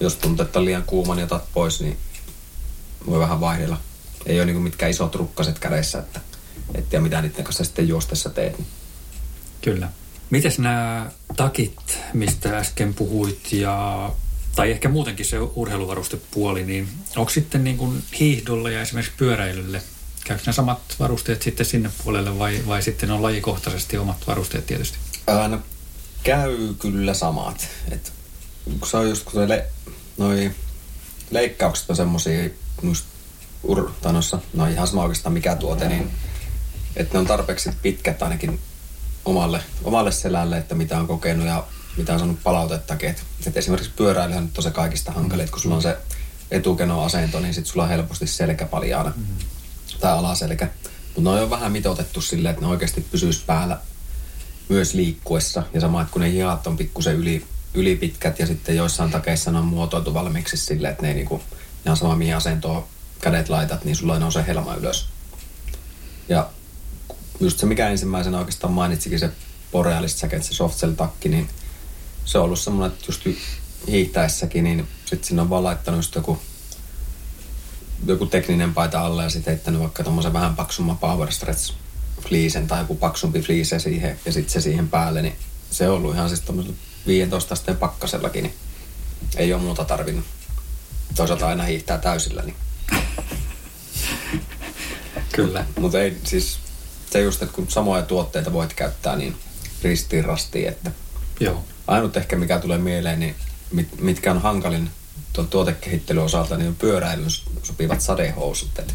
[0.00, 1.98] jos tuntuu, että on liian kuuma, niin otat pois, niin
[3.06, 3.80] voi vähän vaihdella.
[4.26, 6.20] Ei ole niin mitkään isot rukkaset kädessä, että
[6.74, 8.62] et tiedä mitä niiden kanssa sitten juostessa teet.
[9.62, 9.88] Kyllä.
[10.30, 14.10] Mites nämä takit, mistä äsken puhuit, ja,
[14.56, 19.82] tai ehkä muutenkin se urheiluvarustepuoli, niin onko sitten niin kuin hiihdolle ja esimerkiksi pyöräilylle
[20.24, 24.98] Käykö ne samat varusteet sitten sinne puolelle vai, vai sitten on lajikohtaisesti omat varusteet tietysti?
[25.26, 25.58] Ää, no,
[26.22, 27.68] käy kyllä samat.
[27.90, 28.12] Et,
[28.80, 29.66] kun se on just kun le,
[30.16, 30.50] noi
[31.30, 32.50] leikkaukset on semmosia
[32.82, 33.04] just
[33.62, 36.10] ur, tai noissa, no ihan sama oikeastaan mikä tuote, niin
[36.96, 38.60] että ne on tarpeeksi pitkät ainakin
[39.24, 41.66] omalle, omalle selälle, että mitä on kokenut ja
[41.96, 43.08] mitä on saanut palautettakin.
[43.08, 45.96] Et, et esimerkiksi pyöräilyhän nyt on se kaikista hankalin, kun sulla on se
[46.50, 49.12] etukeno-asento, niin sitten sulla on helposti selkä paljaana.
[49.16, 49.53] Mm-hmm
[50.04, 50.68] tai alaselkä.
[51.16, 53.78] Mutta ne on vähän mitotettu silleen, että ne oikeasti pysyisi päällä
[54.68, 55.62] myös liikkuessa.
[55.74, 57.44] Ja sama, että kun ne hihat on pikkusen yli,
[57.74, 61.42] ylipitkät ja sitten joissain takeissa ne on muotoiltu valmiiksi silleen, että ne ei niinku,
[61.86, 62.84] ihan sama mihin asentoon
[63.20, 65.06] kädet laitat, niin sulla nousee helma ylös.
[66.28, 66.50] Ja
[67.40, 69.30] just se, mikä ensimmäisenä oikeastaan mainitsikin se
[69.72, 71.48] Borealist Jacket, se soft takki, niin
[72.24, 73.26] se on ollut semmoinen, että just
[73.86, 76.38] hiihtäessäkin, niin sitten sinne on vaan laittanut just joku
[78.06, 81.74] joku tekninen paita alle ja sitten heittänyt vaikka tommosen vähän paksumman power stretch
[82.20, 85.36] fliisen tai joku paksumpi fliise siihen ja sitten se siihen päälle, niin
[85.70, 86.76] se on ollut ihan siis tommosella
[87.06, 88.54] 15 asteen pakkasellakin, niin
[89.36, 90.24] ei ole muuta tarvinnut.
[91.16, 92.56] Toisaalta aina hiihtää täysillä, niin...
[95.32, 95.66] Kyllä.
[95.78, 96.58] Mutta ei siis
[97.10, 99.36] se just, että kun samoja tuotteita voit käyttää, niin
[99.82, 100.90] ristiin rastiin, että
[101.40, 101.64] Joo.
[101.86, 103.34] ainut ehkä mikä tulee mieleen, niin
[103.72, 104.90] mit, mitkä on hankalin
[105.50, 107.30] tuotekehittelyn osalta, niin pyöräilyn
[107.62, 108.78] sopivat sadehousut.
[108.78, 108.94] Että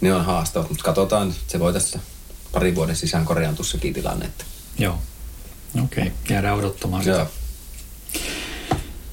[0.00, 1.98] ne on haastavat, mutta katsotaan, se voi tässä
[2.52, 4.26] pari vuoden sisään korjaantua sekin tilanne.
[4.26, 4.44] Että.
[4.78, 4.98] Joo.
[5.84, 6.16] Okei, okay.
[6.28, 7.16] jäädään odottamaan sitä.
[7.16, 7.30] Joo.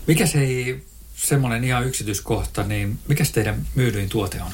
[0.08, 0.86] Mikä se ei,
[1.16, 4.52] semmoinen ihan yksityiskohta, niin mikä teidän myydyin tuote on?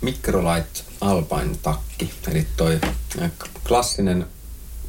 [0.00, 2.78] Microlight Alpine takki, eli toi
[3.22, 3.30] äh,
[3.68, 4.26] klassinen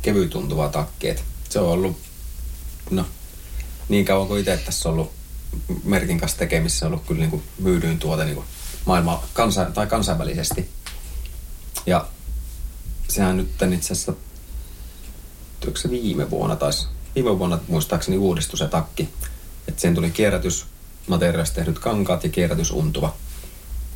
[0.02, 1.10] kevytuntuva takki.
[1.10, 1.98] Et se on ollut,
[2.90, 3.06] no,
[3.90, 5.12] niin kauan kuin itse tässä ollut
[5.84, 8.48] merkin kanssa tekemissä, ollut kyllä niin kuin myydyin tuote niin kuin
[8.86, 10.70] maailma, kansa, tai kansainvälisesti.
[11.86, 12.08] Ja
[13.08, 14.14] sehän nyt itse asiassa,
[15.76, 19.10] se viime vuonna taisi, viime vuonna muistaakseni uudistui se takki.
[19.68, 23.16] Että siihen tuli kierrätysmateriaalista tehdyt kankaat ja kierrätysuntuva.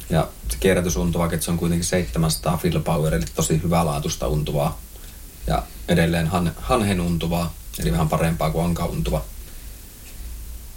[0.09, 2.81] Ja se kierrätysuntuva, että se on kuitenkin 700 fill
[3.11, 4.81] eli tosi hyvälaatuista untuvaa.
[5.47, 9.23] Ja edelleen han, hanhen untuvaa, eli vähän parempaa kuin ankauntuva.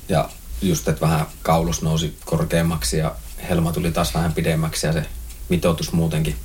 [0.08, 0.28] Ja
[0.62, 3.16] just, että vähän kaulus nousi korkeammaksi ja
[3.48, 5.06] helma tuli taas vähän pidemmäksi ja se
[5.48, 6.36] mitoitus muutenkin,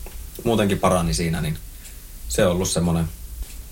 [0.43, 1.57] muutenkin parani siinä, niin
[2.29, 3.09] se on ollut semmoinen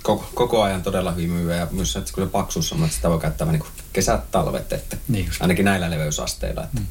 [0.04, 3.10] koko, koko ajan todella hyvin myyvä ja myös että kun se paksuus on, että sitä
[3.10, 3.64] voi käyttää niin
[3.94, 5.42] kesät, talvet, että Niin just.
[5.42, 6.64] ainakin näillä leveysasteilla.
[6.64, 6.80] Että.
[6.80, 6.88] Mm.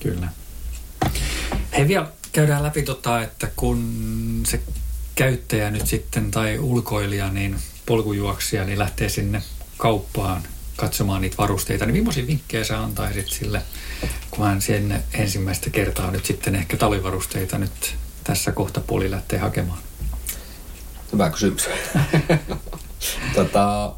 [0.00, 0.28] Kyllä.
[1.76, 4.60] Hei vielä käydään läpi tota, että kun se
[5.14, 7.56] käyttäjä nyt sitten tai ulkoilija, niin
[7.86, 9.42] polkujuoksija, niin lähtee sinne
[9.78, 10.42] kauppaan
[10.76, 13.62] katsomaan niitä varusteita, niin millaisia vinkkejä sä antaisit sille,
[14.30, 19.78] kun hän sinne ensimmäistä kertaa nyt sitten ehkä talvivarusteita nyt tässä kohta puoli lähtee hakemaan?
[21.12, 21.68] Hyvä kysymys.
[23.34, 23.94] tota,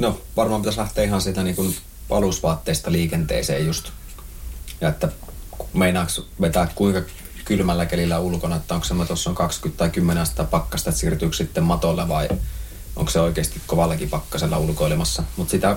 [0.00, 1.76] no, varmaan pitäisi lähteä ihan siitä niin kuin
[2.10, 3.90] alusvaatteista liikenteeseen just.
[4.80, 5.08] Ja että
[5.74, 7.02] meinaaks vetää kuinka
[7.44, 11.36] kylmällä kelillä ulkona, että onko se tuossa on 20 tai 10 astetta pakkasta, että siirtyykö
[11.36, 12.28] sitten matolle vai
[12.98, 15.22] onko se oikeasti kovallakin pakkasella ulkoilemassa.
[15.36, 15.76] Mutta sitä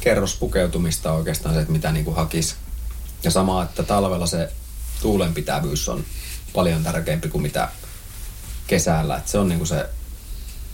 [0.00, 2.54] kerrospukeutumista on oikeastaan se, että mitä niin kuin hakisi.
[3.22, 4.52] Ja sama, että talvella se
[5.02, 6.04] tuulenpitävyys on
[6.52, 7.68] paljon tärkeämpi kuin mitä
[8.66, 9.16] kesällä.
[9.16, 9.80] Että se on niin kuin se,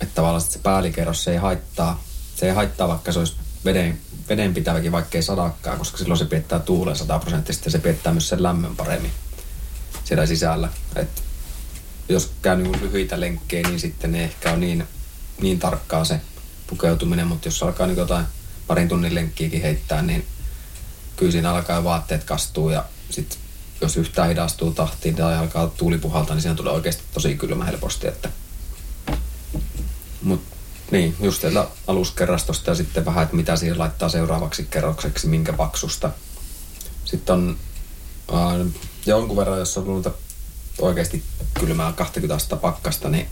[0.01, 2.03] että tavallaan se päällikerros se ei haittaa.
[2.37, 6.59] Se ei haittaa, vaikka se olisi veden, vedenpitäväkin, vaikka ei sadakkaan, koska silloin se piettää
[6.59, 9.11] tuulen 100 prosenttisesti ja se piettää myös sen lämmön paremmin
[10.05, 10.69] siellä sisällä.
[10.97, 11.23] Et
[12.09, 14.85] jos käy niin lyhyitä lenkkejä, niin sitten ei ehkä ole niin,
[15.41, 16.21] niin tarkkaa se
[16.67, 18.27] pukeutuminen, mutta jos alkaa niin jotain
[18.67, 20.27] parin tunnin lenkkiäkin heittää, niin
[21.17, 23.39] kyllä siinä alkaa vaatteet kastuu ja sitten
[23.81, 28.07] jos yhtään hidastuu tahtiin tai alkaa tuuli puhaltaa, niin siinä tulee oikeasti tosi kylmä helposti.
[28.07, 28.29] Että...
[30.23, 30.43] Mut
[30.91, 36.11] niin, just sieltä aluskerrastosta ja sitten vähän, että mitä siihen laittaa seuraavaksi kerrokseksi, minkä paksusta.
[37.05, 37.57] Sitten on
[38.35, 38.67] äh,
[39.07, 40.09] jonkun verran, jos on ollut
[40.79, 41.23] oikeasti
[41.61, 43.29] kylmää 20 astetta pakkasta, niin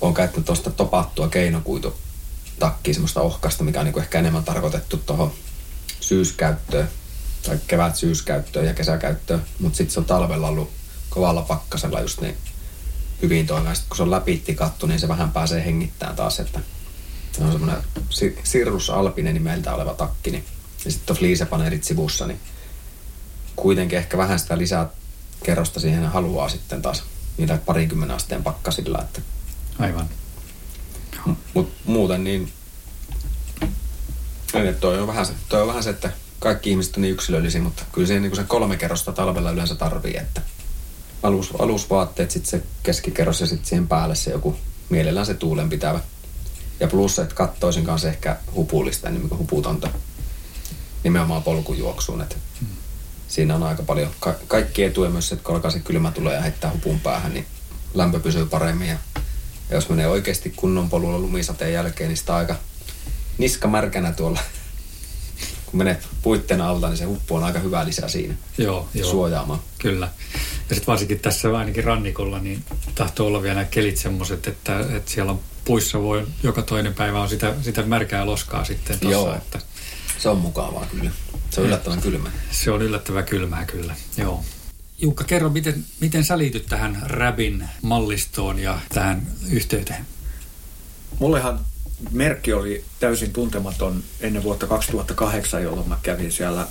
[0.00, 1.94] on käyttänyt tuosta topattua keinokuitu
[2.58, 5.32] takkiin, semmoista ohkasta, mikä on niin ehkä enemmän tarkoitettu tuohon
[6.00, 6.88] syyskäyttöön
[7.42, 10.70] tai kevät syyskäyttöön ja kesäkäyttöön, mutta sitten se on talvella ollut
[11.10, 12.36] kovalla pakkasella just niin
[13.22, 13.72] hyvin toimia.
[13.88, 16.60] Kun se on läpiitti kattu, niin se vähän pääsee hengittämään taas, että
[17.32, 17.82] se on semmoinen
[18.44, 20.44] Sirrus Alpinen nimeltä oleva takki, niin,
[20.84, 22.40] ja sitten on fliisepaneelit sivussa, niin
[23.56, 24.88] kuitenkin ehkä vähän sitä lisää
[25.44, 27.02] kerrosta siihen haluaa sitten taas
[27.36, 29.20] niillä parinkymmenen asteen pakkasilla, että
[29.78, 30.08] Aivan.
[31.54, 32.52] mutta muuten niin,
[34.54, 37.60] niin toi on, vähän se, toi on vähän se, että kaikki ihmiset on niin yksilöllisiä,
[37.60, 40.42] mutta kyllä siihen niin se kolme kerrosta talvella yleensä tarvii, että
[41.22, 44.56] alus, alusvaatteet, sitten se keskikerros ja sitten siihen päälle se joku
[44.88, 46.00] mielellään se tuulen pitävä.
[46.80, 49.88] Ja plus, että kattoisin kanssa ehkä hupullista enemmän kuin huputonta
[51.04, 52.68] nimenomaan polkujuoksuun, että hmm.
[53.28, 56.40] siinä on aika paljon ka- kaikki etuja myös, että kun alkaa se kylmä tulee ja
[56.40, 57.46] heittää hupun päähän, niin
[57.94, 58.98] lämpö pysyy paremmin ja,
[59.70, 62.56] ja jos menee oikeasti kunnon polulla lumisateen jälkeen, niin sitä on aika
[63.38, 64.40] niska märkänä tuolla
[65.66, 69.10] kun menet puitten alta, niin se huppu on aika hyvä lisä siinä Joo, joo.
[69.10, 69.60] suojaamaan.
[69.78, 70.08] Kyllä.
[70.68, 72.64] Ja sitten varsinkin tässä ainakin rannikolla, niin
[72.94, 77.20] tahtoo olla vielä nämä kelit semmoiset, että, että siellä on puissa voi joka toinen päivä
[77.20, 79.34] on sitä, sitä märkää loskaa sitten tossa, Joo.
[79.36, 79.58] Että
[80.18, 81.10] Se on mukavaa kyllä.
[81.50, 82.30] Se on yllättävän kylmä.
[82.50, 84.44] se on yllättävän kylmää kyllä, joo.
[84.98, 90.06] Jukka, kerro, miten, miten sä liityt tähän Rabin mallistoon ja tähän yhteyteen?
[91.18, 91.60] Mullehan
[92.10, 96.66] merkki oli täysin tuntematon ennen vuotta 2008, jolloin mä kävin siellä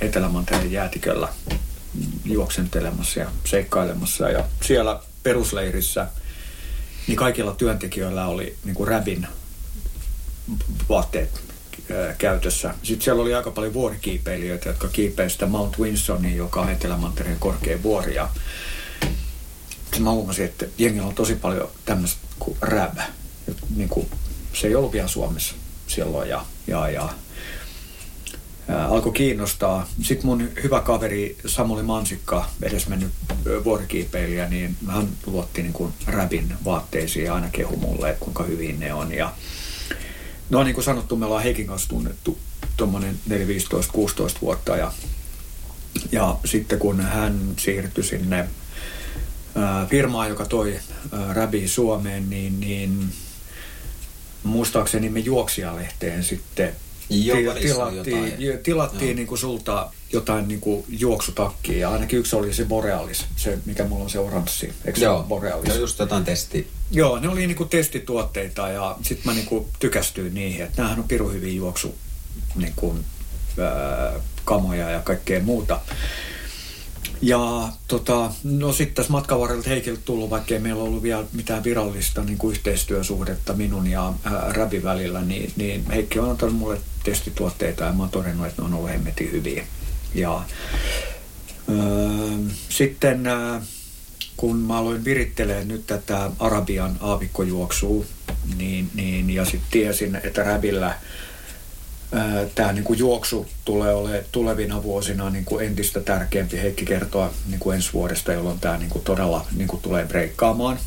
[0.00, 1.28] Etelämantereen jäätiköllä
[2.24, 4.30] juoksentelemassa ja seikkailemassa.
[4.30, 6.06] Ja siellä perusleirissä
[7.06, 9.26] niin kaikilla työntekijöillä oli niin kuin räbin
[10.88, 11.45] vaatteet
[12.18, 12.74] käytössä.
[12.82, 17.82] Sitten siellä oli aika paljon vuorikiipeilijöitä, jotka kiipeivät sitä Mount Winsonia, joka on Etelämantereen korkein
[17.82, 18.14] vuori.
[18.14, 18.28] Ja
[20.00, 22.98] mä huomasin, että jengillä on tosi paljon tämmöistä kuin rap.
[23.76, 24.10] Niin kuin,
[24.52, 25.54] se ei ollut vielä Suomessa
[25.86, 27.08] silloin ja, ja, ja
[28.68, 29.88] alkoi kiinnostaa.
[30.02, 33.10] Sitten mun hyvä kaveri Samuli Mansikka, edesmennyt
[33.64, 38.94] vuorikiipeilijä, niin hän luotti niin kuin rapin vaatteisiin ja aina kehu mulle, kuinka hyvin ne
[38.94, 39.12] on.
[39.12, 39.32] Ja,
[40.50, 42.38] no niin kuin sanottu, me ollaan Heikin kanssa tunnettu
[42.76, 44.92] tuommoinen 4, 15, 16 vuotta ja,
[46.12, 48.48] ja sitten kun hän siirtyi sinne
[49.90, 50.78] firmaa, joka toi
[51.32, 53.12] Rabi Suomeen, niin, niin
[54.42, 56.72] muistaakseni me juoksijalehteen sitten
[57.10, 58.62] Joo, tilattiin, jotain.
[58.62, 63.58] tilattiin niin kuin sulta jotain niin kuin juoksutakkia ja ainakin yksi oli se Borealis, se
[63.64, 65.68] mikä mulla on se oranssi, eikö se Joo, ole Borealis?
[65.68, 66.68] joo, just jotain testi.
[66.90, 71.32] Joo, ne oli niinku testituotteita ja sitten mä niinku tykästyin niihin, että näähän on pirun
[71.32, 71.94] hyviä juoksu
[72.54, 72.98] niinku,
[73.58, 74.12] ää,
[74.44, 75.80] kamoja ja kaikkea muuta.
[77.22, 81.64] Ja tota, no sitten tässä matkan varrella Heikiltä tullut, vaikka ei meillä ollut vielä mitään
[81.64, 86.80] virallista niin kuin yhteistyösuhdetta minun ja ää, Räbin välillä, niin, niin Heikki on antanut mulle
[87.04, 89.66] testituotteita ja mä oon todennut, että ne on ollut hemmetin hyviä.
[90.14, 90.42] Ja
[91.68, 91.76] öö,
[92.68, 93.62] sitten ää,
[94.36, 98.04] kun mä aloin virittelee nyt tätä Arabian aavikkojuoksua,
[98.56, 100.94] niin, niin, ja sitten tiesin, että Räbillä
[102.54, 106.56] tämä niinku juoksu tulee olemaan tulevina vuosina niinku entistä tärkeämpi.
[106.62, 110.78] Heikki kertoa niinku ensi vuodesta, jolloin tämä niinku todella niinku tulee breikkaamaan.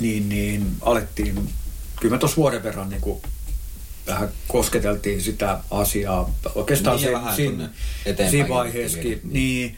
[0.00, 1.48] Niin, niin alettiin,
[2.00, 3.22] kyllä tuossa vuoden verran niinku
[4.06, 6.34] vähän kosketeltiin sitä asiaa.
[6.54, 7.68] Oikeastaan Niin, se, vähän siinä,
[8.30, 9.32] siinä vaiheessakin, kehitteli.
[9.32, 9.76] niin,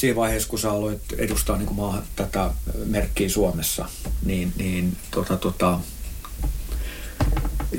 [0.00, 2.50] siinä vaiheessa, kun sä aloit edustaa niin maa, tätä
[2.84, 3.88] merkkiä Suomessa,
[4.24, 5.80] niin, niin tota, tota,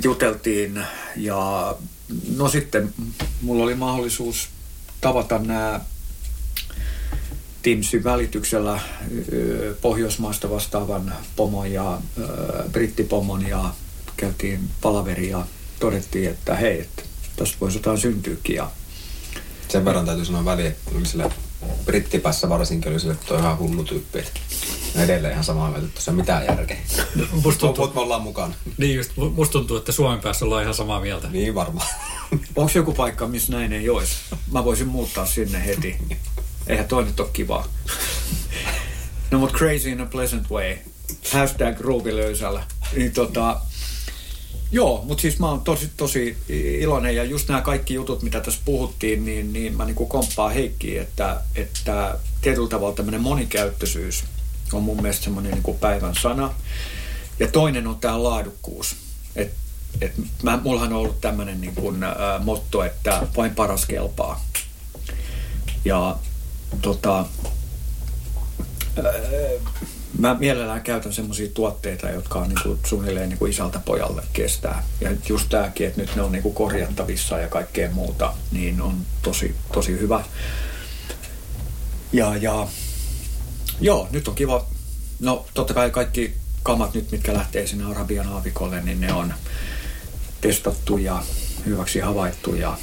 [0.04, 0.84] juteltiin
[1.16, 1.76] ja
[2.36, 2.94] no sitten
[3.42, 4.50] mulla oli mahdollisuus
[5.02, 5.82] tavata nämä
[7.62, 8.80] Teamsin välityksellä
[9.34, 12.02] ö, Pohjoismaista vastaavan pomon ja
[12.72, 13.74] brittipomon ja
[14.18, 15.46] käytiin palaveri ja
[15.80, 17.04] todettiin, että hei, että
[17.36, 18.72] tästä voisi jotain syntyäkin ja
[19.72, 20.92] Sen verran täytyy sanoa väliin, että
[21.62, 24.20] sille brittipäässä varsinkin oli sille, että toi on ihan hullu tyyppi.
[24.20, 24.40] että
[24.96, 26.78] edelleen ihan samaa mieltä, että tuossa ei mitään järkeä.
[27.44, 28.56] Musta tuntuu, Mutta me ollaan mukaan.
[28.78, 31.28] niin just, musta tuntuu, että Suomen päässä ollaan ihan samaa mieltä.
[31.30, 31.88] Niin varmaan.
[32.56, 34.16] Onko joku paikka, missä näin ei olisi?
[34.52, 35.96] Mä voisin muuttaa sinne heti.
[36.68, 37.68] Eihän toi nyt ole kivaa.
[39.32, 40.76] No mut crazy in a pleasant way.
[41.34, 42.64] Hashtag ruuvi löysällä.
[42.96, 43.62] Niin tota,
[44.72, 46.38] joo, mutta siis mä oon tosi, tosi
[46.80, 51.02] iloinen ja just nämä kaikki jutut, mitä tässä puhuttiin, niin, niin mä niinku komppaan Heikkiin,
[51.02, 54.24] että, että tietyllä tavalla tämmöinen monikäyttöisyys
[54.74, 56.54] on mun mielestä semmoinen niinku päivän sana.
[57.40, 58.96] Ja toinen on tämä laadukkuus.
[59.36, 59.52] Et,
[60.02, 60.14] et
[60.44, 62.10] mä, mullahan on ollut tämmöinen niin kuin, ä,
[62.40, 64.46] motto, että vain paras kelpaa.
[65.86, 66.18] Ja
[66.82, 67.26] tota,
[70.20, 74.84] mä mielellään käytän semmoisia tuotteita, jotka on niin kuin, suunnilleen niin kuin isältä pojalle kestää.
[75.02, 78.98] Ja just tämäkin, että nyt ne on niin kuin korjattavissa ja kaikkea muuta, niin on
[79.22, 80.24] tosi, tosi hyvä.
[82.14, 82.68] Ja, ja
[83.82, 84.66] Joo, nyt on kiva.
[85.20, 86.34] No totta kai kaikki
[86.64, 89.34] kamat nyt, mitkä lähtee sinne Arabian aavikolle, niin ne on
[90.42, 91.24] testattu ja
[91.66, 92.78] hyväksi havaittu ja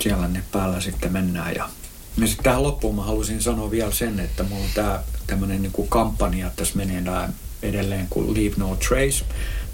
[0.00, 1.54] siellä ne päällä sitten mennään.
[1.54, 1.68] Ja,
[2.16, 4.70] ja sitten tähän loppuun mä haluaisin sanoa vielä sen, että mulla on
[5.26, 9.24] tää tämmönen niinku kampanja tässä meneillään edelleen kuin Leave No Trace.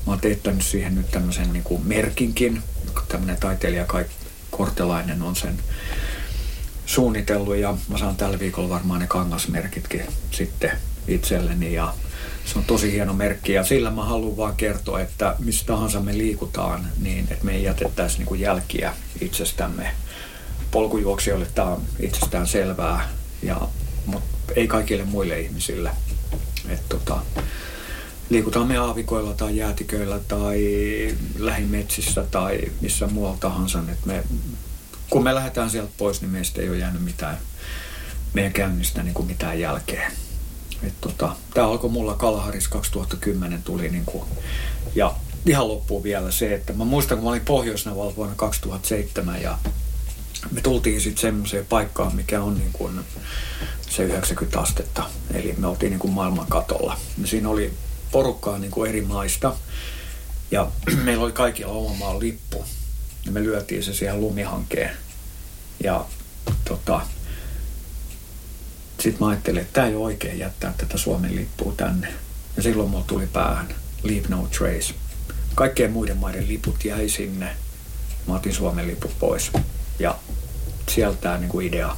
[0.07, 2.63] Mä oon teettänyt siihen nyt tämmöisen niinku merkinkin,
[3.09, 4.05] tämmönen taiteilija Kai
[4.51, 5.59] Kortelainen on sen
[6.87, 10.71] suunnitellut ja mä saan tällä viikolla varmaan ne kangasmerkitkin sitten
[11.09, 11.95] itselleni ja
[12.45, 16.19] se on tosi hieno merkki ja sillä mä haluan vaan kertoa, että missä tahansa me
[16.19, 19.91] liikutaan, niin että me ei jätettäisi niinku jälkiä itsestämme.
[20.71, 23.09] Polkujuoksijoille tämä on itsestään selvää,
[23.43, 23.61] ja,
[24.07, 25.91] mutta ei kaikille muille ihmisille.
[26.69, 27.23] Et tota,
[28.31, 30.59] liikutaan me aavikoilla tai jäätiköillä tai
[31.39, 34.25] lähimetsissä tai missä muualla tahansa, että me
[35.11, 37.39] kun me lähdetään sieltä pois, niin meistä ei ole jäänyt mitään
[38.35, 40.13] meidän käynnistä niin kuin mitään jälkeen.
[40.83, 44.25] Et tota, tämä alkoi mulla Kalaharis 2010 tuli niin kuin,
[44.95, 45.15] ja
[45.47, 49.59] ihan loppuun vielä se, että mä muistan kun mä olin Pohjoisnavalla vuonna 2007 ja
[50.51, 53.01] me tultiin sitten semmoiseen paikkaan, mikä on niin kuin
[53.91, 55.03] se 90 astetta.
[55.35, 56.99] Eli me oltiin niin kuin maailman katolla.
[57.25, 57.73] Siinä oli
[58.13, 59.57] porukkaa niin kuin eri maista
[60.51, 60.71] ja
[61.05, 62.65] meillä oli kaikilla oma maan lippu
[63.27, 64.91] ja me lyötiin se siihen lumihankeen.
[65.85, 66.05] Ja
[66.65, 67.01] tota,
[69.01, 72.15] sitten mä ajattelin, että tämä ei ole oikein jättää tätä Suomen lippua tänne.
[72.57, 73.69] Ja silloin mulla tuli päähän
[74.03, 74.95] Leave No Trace.
[75.55, 77.57] Kaikkien muiden maiden liput jäi sinne.
[78.27, 79.51] Mä otin Suomen liput pois.
[80.01, 80.19] Ja
[80.89, 81.97] sieltä tämä niinku idea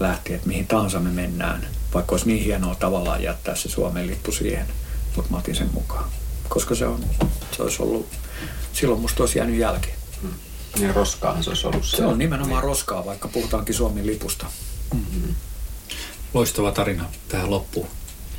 [0.00, 4.32] lähti, että mihin tahansa me mennään, vaikka olisi niin hienoa tavallaan jättää se Suomen lippu
[4.32, 4.66] siihen,
[5.16, 6.10] mutta mä otin sen mukaan.
[6.48, 7.04] Koska se, on,
[7.56, 8.08] se olisi ollut,
[8.72, 9.96] silloin musta olisi jäänyt jälkeen.
[10.80, 14.46] Ja roskaahan se olisi ollut Se on nimenomaan roskaa, vaikka puhutaankin Suomen lipusta.
[16.34, 17.88] Loistava tarina tähän loppuun.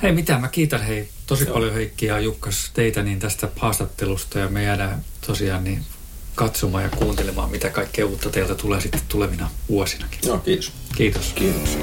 [0.04, 1.54] Hei mitä, mä kiitän hei tosi Joo.
[1.54, 5.86] paljon Heikki ja Jukkas teitä niin tästä haastattelusta ja me jäädään tosiaan niin
[6.36, 10.20] katsomaan ja kuuntelemaan, mitä kaikkea uutta teiltä tulee sitten tulevina vuosinakin.
[10.24, 10.72] Joo, kiitos.
[10.96, 11.34] Kiitos.
[11.36, 11.78] Kiitos.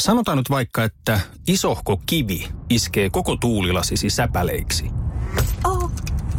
[0.00, 4.90] Sanotaan nyt vaikka, että isohko kivi iskee koko tuulilasisi säpäleiksi.
[5.64, 5.90] Oh,